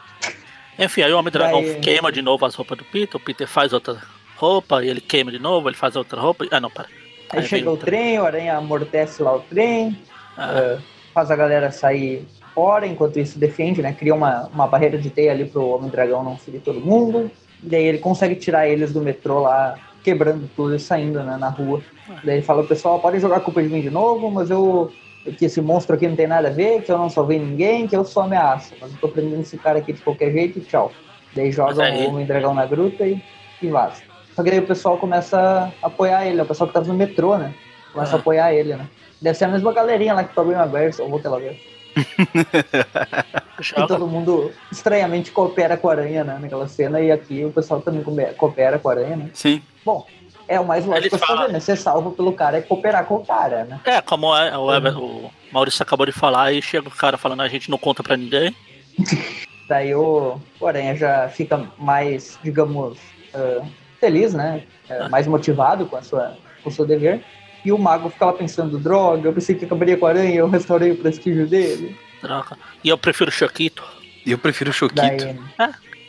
[0.78, 3.72] Enfim, aí o Homem-Dragão Daí- queima de novo as roupas do Peter, o Peter faz
[3.72, 3.98] outra
[4.36, 6.46] roupa, e ele queima de novo, ele faz outra roupa.
[6.50, 6.86] Ah, não, para.
[7.30, 9.98] Aí Aí chega o trem, o Aranha amortece lá o trem,
[10.36, 10.78] Ah, eh,
[11.14, 13.92] faz a galera sair fora, enquanto isso defende, né?
[13.92, 17.30] Cria uma, uma barreira de teia ali pro Homem-Dragão não ferir todo mundo.
[17.62, 21.48] E daí ele consegue tirar eles do metrô lá, quebrando tudo e saindo né, na
[21.48, 21.80] rua.
[22.24, 24.92] Daí ele fala, pessoal, podem jogar a culpa de mim de novo, mas eu.
[25.38, 27.96] Que esse monstro aqui não tem nada a ver, que eu não salvei ninguém, que
[27.96, 28.76] eu sou ameaça.
[28.80, 30.92] Mas eu tô prendendo esse cara aqui de qualquer jeito e tchau.
[31.34, 31.50] Daí
[31.82, 33.20] aí- o Homem-Dragão na gruta e,
[33.60, 34.02] e vaza.
[34.36, 36.94] Só que daí o pessoal começa a apoiar ele, é o pessoal que tava no
[36.94, 37.52] metrô, né?
[37.92, 38.86] Começa a apoiar ele, né?
[39.20, 41.60] Deve ser a mesma galerinha lá que Tobey Maguire, ou vou lá ver.
[43.58, 46.38] E todo mundo estranhamente coopera com a aranha, né?
[46.40, 48.04] Naquela cena, e aqui o pessoal também
[48.36, 49.30] coopera com a aranha, né?
[49.32, 49.62] Sim.
[49.84, 50.06] Bom,
[50.46, 51.60] é o mais lógico falam- fazer, né?
[51.60, 53.80] Ser salvo pelo cara é cooperar com o cara, né?
[53.86, 57.40] É, como é, o, Ever- o Maurício acabou de falar, e chega o cara falando,
[57.40, 58.54] a gente não conta pra ninguém.
[59.68, 62.98] Daí o, o aranha já fica mais, digamos,
[63.34, 63.64] ah,
[63.98, 64.62] feliz, né?
[64.88, 67.24] É, mais motivado com, a sua, com o seu dever.
[67.66, 70.92] E o mago ficava pensando, droga, eu pensei que acabaria com a aranha, eu restaurei
[70.92, 71.96] o prestígio dele.
[72.22, 72.56] Droga.
[72.84, 73.82] E eu prefiro o Choquito.
[74.24, 75.00] Eu prefiro o Choquito.
[75.00, 75.36] Daí,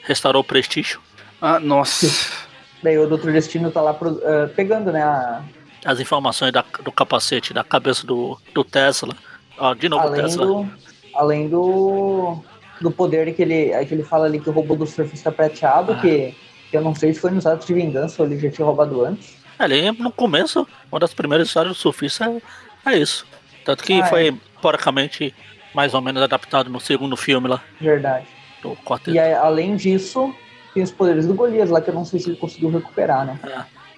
[0.03, 0.99] Restaurou o prestígio.
[1.41, 2.07] Ah, nossa.
[2.83, 3.31] daí o Dr.
[3.31, 5.41] Destino tá lá pro- eh, pegando, né, a,
[5.83, 9.15] As informações da- do capacete, da cabeça do, do Tesla.
[9.57, 10.45] Ó, de novo o além Tesla.
[10.45, 10.69] do,
[11.15, 12.37] além do,
[12.79, 15.99] do poder que ele, que ele fala ali que o robô do surfista prateado, Ah.
[16.01, 16.35] que,
[16.69, 19.03] que eu não sei se foi nos atos de vingança ou ele já tinha roubado
[19.03, 19.36] antes.
[19.59, 22.25] Ali no começo, uma das primeiras histórias do surfista
[22.85, 23.25] é, é isso.
[23.65, 25.33] Tanto que Ah, foi porcamente
[25.73, 28.25] mais ou menos adaptado no segundo filme lá, Verdade.
[28.63, 29.11] do quarteto.
[29.15, 30.33] E aí, além disso,
[30.73, 33.39] tem os poderes do Golias lá, que eu não sei se ele conseguiu recuperar, né?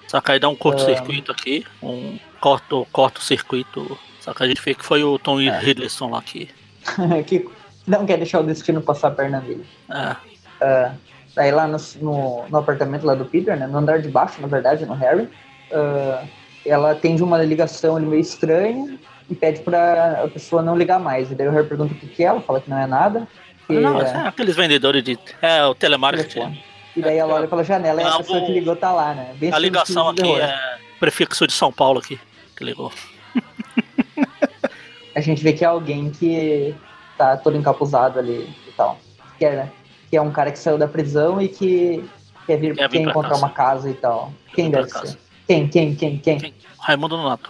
[0.08, 3.98] Só que aí dá um curto-circuito aqui, um corto, corto-circuito.
[4.20, 5.64] Só que a gente vê que foi o Tom É.
[5.64, 6.50] Hiddleston lá que.
[7.28, 7.48] que
[7.88, 9.66] não quer deixar o destino passar a perna dele.
[9.90, 10.16] É,
[10.62, 10.92] Ah,
[11.36, 13.68] daí lá no, no, no apartamento lá do Peter, né?
[13.68, 15.30] No andar de baixo, na verdade, no Harry.
[15.72, 16.24] Ah,
[16.66, 18.98] ela atende uma ligação ali meio estranha
[19.30, 21.32] e pede pra a pessoa não ligar mais.
[21.32, 23.28] E daí o Harry pergunta o que, que é, ela fala que não é nada.
[23.68, 25.18] Que não, é é aqueles vendedores de.
[25.42, 26.62] É, o telemarketing.
[26.96, 29.36] E daí ela olha pela janela e a pessoa que ligou tá lá, né?
[29.36, 32.20] Bem A estilo ligação de aqui é prefixo de São Paulo aqui.
[32.56, 32.92] Que ligou.
[35.16, 36.74] A gente vê que é alguém que
[37.18, 38.98] tá todo encapuzado ali e tal.
[39.38, 39.72] Que é, né?
[40.10, 42.04] que é um cara que saiu da prisão e que
[42.48, 43.46] quer vir, Quer vir quer encontrar casa.
[43.46, 44.34] uma casa e tal.
[44.54, 45.18] Quem deve ser?
[45.50, 46.38] Quem, quem, quem, quem?
[46.38, 46.54] Quem?
[46.80, 47.50] Raimundo Nonato.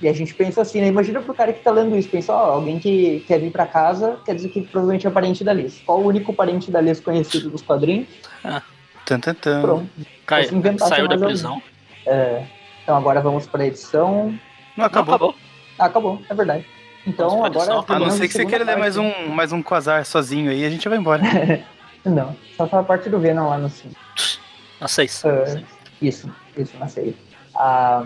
[0.00, 0.86] E a gente pensa assim, né?
[0.86, 4.18] Imagina pro cara que tá lendo isso, pensa, ó, alguém que quer vir pra casa,
[4.24, 5.82] quer dizer que provavelmente é parente da Liz.
[5.84, 8.08] Qual o único parente da Liz conhecido dos quadrinhos?
[9.04, 9.60] Tan, tan, tan.
[9.60, 9.90] Pronto.
[10.24, 10.48] Cai,
[10.78, 11.62] saiu da prisão.
[12.06, 12.46] É,
[12.82, 14.34] então agora vamos pra edição.
[14.74, 15.14] Não acabou.
[15.14, 15.34] Acabou.
[15.78, 16.66] Ah, acabou, é verdade.
[17.06, 17.84] Então Vamos agora.
[17.86, 20.70] A não ser que você queira ler mais um, mais um quasar sozinho aí, a
[20.70, 21.22] gente vai embora.
[22.02, 23.94] Não, só foi a parte do Venom lá no 5.
[24.78, 25.22] Na 6.
[26.02, 27.16] É, isso, isso, na série.
[27.54, 28.04] Ah,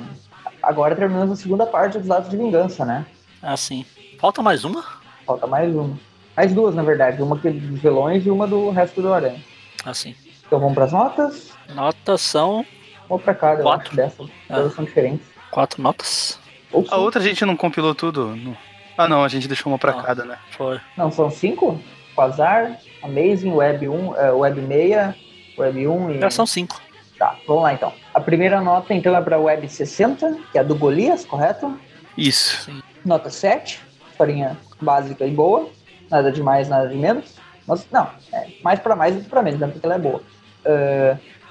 [0.62, 3.06] agora terminamos a segunda parte dos atos de vingança, né?
[3.42, 3.84] Assim.
[4.18, 4.84] Falta mais uma?
[5.26, 5.98] Falta mais uma.
[6.36, 7.22] Mais duas, na verdade.
[7.22, 9.40] Uma que é dos vilões e uma do resto do Aranha.
[9.84, 10.14] Assim.
[10.46, 11.52] Então vamos pras notas?
[11.74, 12.64] Notas são
[13.08, 13.94] Uma pra cada, Quatro.
[13.96, 14.28] dessas.
[14.48, 14.56] Ah.
[14.56, 15.26] Todas são diferentes.
[15.50, 16.38] quatro notas.
[16.72, 18.34] Ou A outra a gente não compilou tudo.
[18.36, 18.56] no-
[18.96, 20.02] Ah, não, a gente deixou uma pra Não.
[20.02, 20.38] cada, né?
[20.50, 20.80] Foi.
[20.96, 21.80] Não, são cinco?
[22.14, 25.14] Quasar, Amazing, Web 1, eh, Web 6,
[25.56, 26.20] Web 1 e...
[26.20, 26.80] Já são cinco.
[27.18, 27.92] Tá, vamos lá então.
[28.14, 31.78] A primeira nota então é pra Web 60, que é a do Golias, correto?
[32.16, 32.70] Isso.
[33.04, 35.68] Nota 7, historinha básica e boa.
[36.10, 37.34] Nada de mais, nada de menos.
[37.66, 39.66] Mas, não, é mais pra mais do que pra menos, né?
[39.66, 40.22] Porque ela é boa.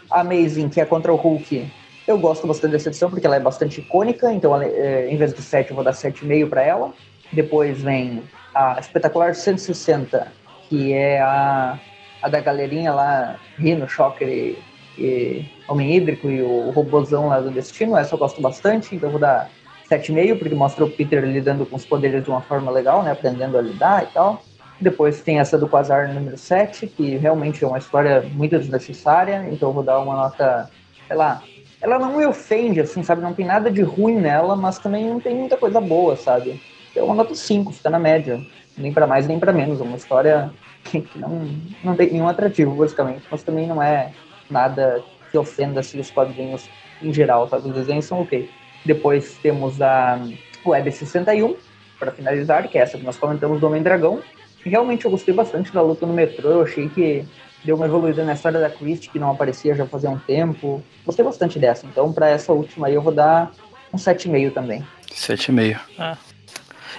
[0.10, 1.70] A Amazing, que é contra o Hulk,
[2.08, 5.34] eu gosto bastante dessa edição porque ela é bastante icônica, então ela, é, em vez
[5.34, 6.94] do 7 eu vou dar 7,5 pra ela.
[7.34, 8.24] Depois vem
[8.56, 10.32] a Espetacular 160,
[10.70, 11.78] que é a,
[12.22, 14.58] a da galerinha lá, Rino, Shocker e,
[14.98, 17.98] e Homem Hídrico e o robôzão lá do Destino.
[17.98, 19.50] Essa eu gosto bastante, então vou dar
[19.90, 23.12] 7,5, porque mostra o Peter lidando com os poderes de uma forma legal, né?
[23.12, 24.42] Aprendendo a lidar e tal.
[24.80, 29.70] Depois tem essa do Quasar número 7, que realmente é uma história muito desnecessária, então
[29.70, 30.70] eu vou dar uma nota,
[31.08, 31.42] sei lá.
[31.82, 33.22] Ela não me ofende, assim, sabe?
[33.22, 36.62] Não tem nada de ruim nela, mas também não tem muita coisa boa, sabe?
[36.96, 38.40] É uma nota 5, fica na média.
[38.78, 39.80] Nem pra mais nem pra menos.
[39.80, 40.52] É uma história
[40.84, 41.50] que que não,
[41.84, 43.24] não tem nenhum atrativo, basicamente.
[43.30, 44.12] Mas também não é
[44.52, 46.70] nada que ofenda assim, os quadrinhos
[47.02, 47.68] em geral, sabe?
[47.68, 48.50] Os desenhos são ok.
[48.86, 50.20] Depois temos a
[50.66, 51.56] Web 61,
[52.00, 54.22] para finalizar, que é essa que nós comentamos do Homem-Dragão.
[54.64, 57.26] Realmente eu gostei bastante da luta no metrô, eu achei que
[57.64, 60.84] deu uma evoluída na história da Christie, que não aparecia já fazia um tempo.
[61.06, 63.52] Gostei bastante dessa, então para essa última aí eu vou dar
[63.94, 64.86] um 7,5 também.
[65.12, 66.18] 7,5.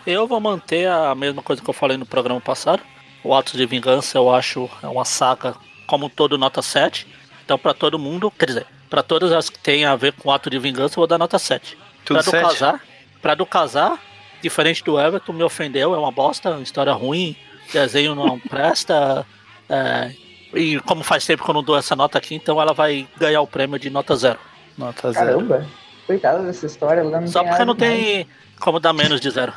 [0.07, 2.82] Eu vou manter a mesma coisa que eu falei no programa passado.
[3.22, 5.55] O Atos de Vingança eu acho é uma saga
[5.86, 7.07] como todo nota 7.
[7.49, 10.51] Então pra todo mundo, quer dizer, pra todas as que tem a ver com Ato
[10.51, 11.78] de Vingança eu vou dar nota 7.
[12.05, 12.42] Tudo pra do 7?
[12.42, 12.84] casar,
[13.22, 13.99] pra do casar,
[14.42, 17.34] diferente do Everton, me ofendeu, é uma bosta, uma história ruim,
[17.72, 19.26] desenho não presta.
[19.66, 20.12] é,
[20.53, 23.40] e como faz tempo que eu não dou essa nota aqui, então ela vai ganhar
[23.40, 24.38] o prêmio de nota zero.
[24.76, 25.24] Nota 0.
[25.24, 25.66] Caramba,
[26.07, 28.28] coitada dessa história, ela não Só tem porque não tem
[28.61, 29.55] como dar menos de zero.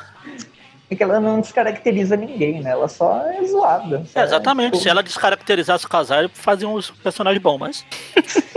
[0.91, 2.71] É que ela não descaracteriza ninguém, né?
[2.71, 4.03] Ela só é zoada.
[4.13, 4.73] É, exatamente.
[4.73, 7.85] Tipo, Se ela descaracterizasse o casal, fazia um personagem bom, mas.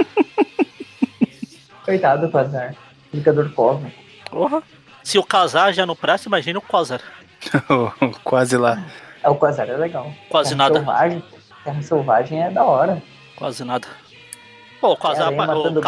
[1.85, 2.75] Coitado do azar.
[3.13, 3.97] Indicador cósmico.
[4.29, 4.65] Porra.
[5.05, 7.01] Se o casar já não presta, imagina o Quasar.
[8.25, 8.85] Quase lá.
[9.23, 10.13] É, o Quasar é legal.
[10.29, 10.75] Quase Terra nada.
[10.75, 11.25] Selvagem,
[11.63, 13.01] Terra Selvagem é da hora.
[13.37, 13.87] Quase nada.
[14.81, 15.83] Pô, o casar, aranha matando o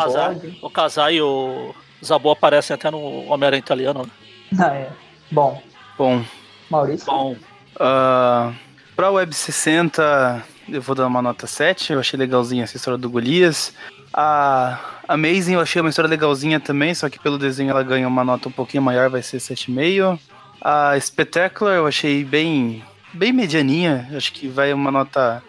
[0.62, 1.74] o casar e o
[2.05, 4.11] Zabu aparecem até no Homem-Aranha italiano, né?
[4.59, 4.88] Ah, é.
[5.30, 5.61] Bom,
[5.97, 6.24] Bom,
[6.70, 7.07] Maurício.
[7.07, 7.36] Bom,
[7.78, 8.53] ah,
[8.94, 11.92] pra Web 60, eu vou dar uma nota 7.
[11.92, 13.72] Eu achei legalzinha essa história do Golias.
[14.12, 14.78] A
[15.09, 18.49] Amazing eu achei uma história legalzinha também, só que pelo desenho ela ganha uma nota
[18.49, 20.18] um pouquinho maior, vai ser 7,5.
[20.61, 22.82] A Spectacular eu achei bem,
[23.12, 25.42] bem medianinha, acho que vai uma nota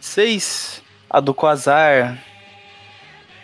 [0.00, 0.82] 6.
[1.08, 2.18] A do Quasar,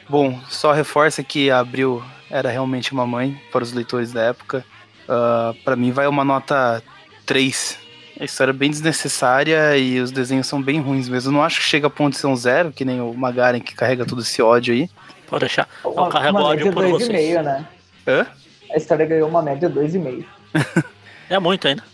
[0.09, 4.64] bom, só reforça que a Abril era realmente uma mãe para os leitores da época.
[5.09, 6.83] Uh, para mim vai uma nota
[7.25, 7.79] 3.
[8.21, 11.31] A história é bem desnecessária e os desenhos são bem ruins mesmo.
[11.31, 13.61] Eu não acho que chega a ponto de ser um zero, que nem o Magaren
[13.61, 14.91] que carrega todo esse ódio aí.
[15.29, 15.69] Pode deixar.
[15.85, 17.37] Eu Uma, carrego uma ódio média por vocês.
[17.37, 17.67] 2,5, né?
[18.07, 18.27] Hã?
[18.73, 20.25] A história ganhou uma média 2,5.
[21.31, 21.85] É muito ainda.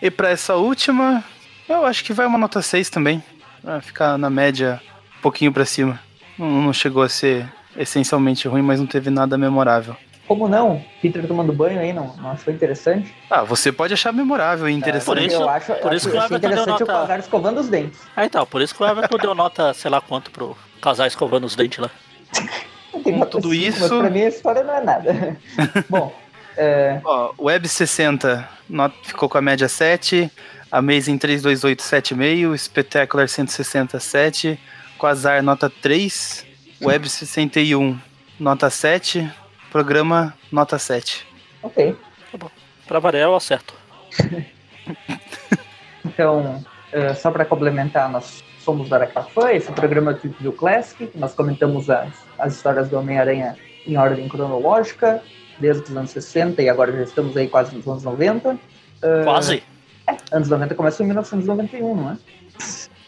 [0.00, 1.22] E pra essa última,
[1.68, 3.22] eu acho que vai uma nota 6 também.
[3.62, 4.80] Vai ficar na média
[5.18, 6.00] um pouquinho pra cima.
[6.38, 9.94] Não, não chegou a ser essencialmente ruim, mas não teve nada memorável.
[10.26, 10.82] Como não?
[11.00, 13.14] Peter tomando banho aí, não, não achou interessante?
[13.30, 15.06] Ah, você pode achar memorável e interessante.
[15.06, 16.92] por isso- eu acho, por eu isso acho- que o Everton deu interessante o nota-
[17.00, 18.00] Quasar escovando os dentes.
[18.16, 21.44] Ah, então, por isso que o Everton deu nota, sei lá quanto, pro casal escovando
[21.44, 21.90] os dentes lá.
[22.92, 25.36] Com tudo Mas isso- pra mim a história não é nada.
[25.88, 26.12] Bom,
[26.56, 30.30] é, Ó, Web 60 not- ficou com a média 7,
[30.72, 34.58] Amazing 328 7,5, Spectacular 160 7,
[34.98, 36.44] Quasar nota 3,
[36.82, 37.96] Web 61
[38.40, 39.30] nota 7,
[39.76, 41.26] Programa nota 7.
[41.62, 41.94] ok.
[42.88, 43.74] Pra variar, eu acerto.
[46.02, 50.52] Então, é, só para complementar, nós somos da Aracafã, esse programa é o Trip View
[50.52, 53.56] Classic, nós comentamos as, as histórias do Homem-Aranha
[53.86, 55.20] em ordem cronológica,
[55.58, 58.56] desde os anos 60 e agora já estamos aí quase nos anos 90.
[59.02, 59.62] É, Quase.
[60.30, 62.18] Anos 90 começa em 1991, não é?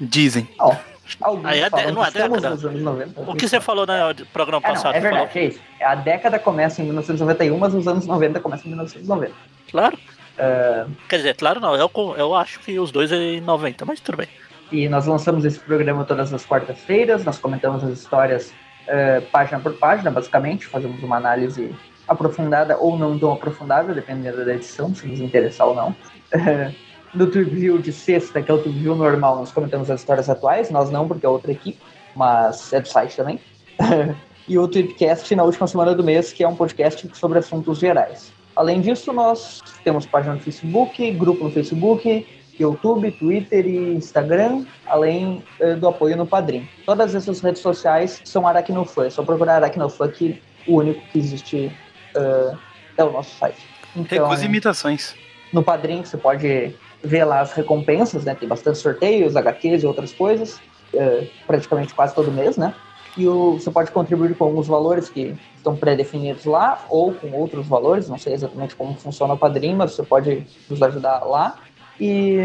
[0.00, 0.46] Dizem.
[0.58, 0.74] Ó,
[1.20, 2.50] alguns Aí é falam não é década.
[2.50, 3.20] nos anos 90.
[3.20, 4.94] O que você falou no programa É, não, passado?
[4.94, 5.60] é Falou- verdade, é isso.
[5.80, 9.32] A década começa em 1991, mas os anos 90 começam em 1990.
[9.70, 9.98] Claro.
[10.36, 14.00] É, Quer dizer, claro não, eu, eu acho que os dois é em 90, mas
[14.00, 14.28] tudo bem.
[14.70, 18.52] E nós lançamos esse programa todas as quartas-feiras, nós comentamos as histórias
[18.86, 21.74] eh, página por página, basicamente, fazemos uma análise
[22.06, 25.96] aprofundada ou não tão aprofundada, dependendo da edição, se nos interessar ou não.
[26.32, 26.70] Eh,
[27.18, 30.30] no Trip View de sexta, que é o Trip View normal, nós comentamos as histórias
[30.30, 31.78] atuais, nós não, porque é outra equipe,
[32.14, 33.40] mas é do site também.
[34.48, 38.32] e o Tripcast na última semana do mês, que é um podcast sobre assuntos gerais.
[38.54, 42.26] Além disso, nós temos página no Facebook, grupo no Facebook,
[42.58, 46.68] YouTube, Twitter e Instagram, além eh, do apoio no Padrim.
[46.84, 49.06] Todas essas redes sociais são Aracnofã.
[49.06, 51.72] É só procurar Aracnofã que o único que existe
[52.16, 52.52] eh,
[52.96, 53.64] é o nosso site.
[53.94, 55.14] Então, Recusa imitações.
[55.52, 58.34] no Padrim você pode ver lá as recompensas, né?
[58.34, 60.60] Tem bastante sorteios, HQs e outras coisas,
[60.92, 62.74] eh, praticamente quase todo mês, né?
[63.16, 67.66] E o- você pode contribuir com alguns valores que estão pré-definidos lá, ou com outros
[67.66, 71.56] valores, não sei exatamente como funciona o Padrim, mas você pode nos ajudar lá.
[72.00, 72.38] E,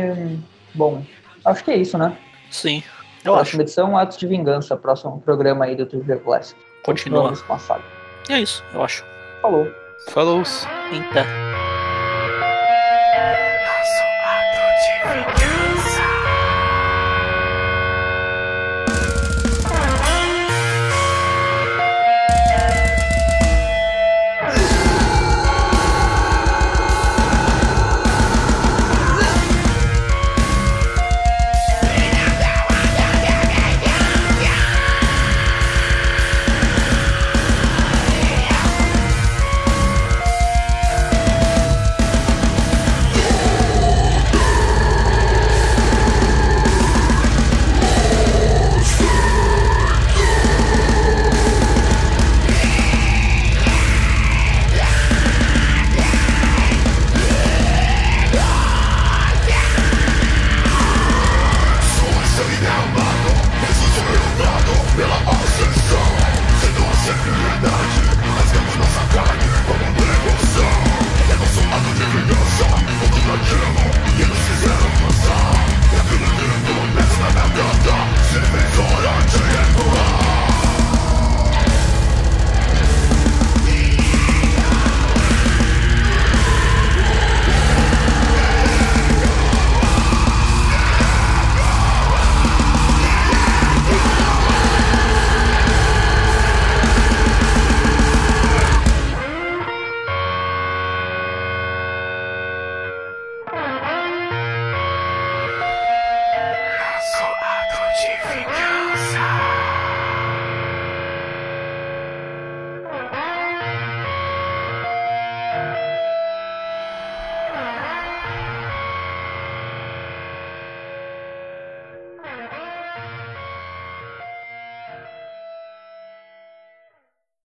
[0.73, 1.03] bom,
[1.45, 2.17] acho que é isso, né?
[2.49, 2.81] Sim,
[3.23, 3.41] eu acho.
[3.43, 6.59] Próxima edição, Atos de Vingança, próximo programa aí do Trivia Classic.
[6.83, 7.19] Continua.
[7.21, 7.83] Continuamos com a saga.
[8.29, 9.03] É isso, eu acho.
[9.41, 9.67] Falou!
[10.09, 10.41] Falou.
[11.13, 11.52] Pé.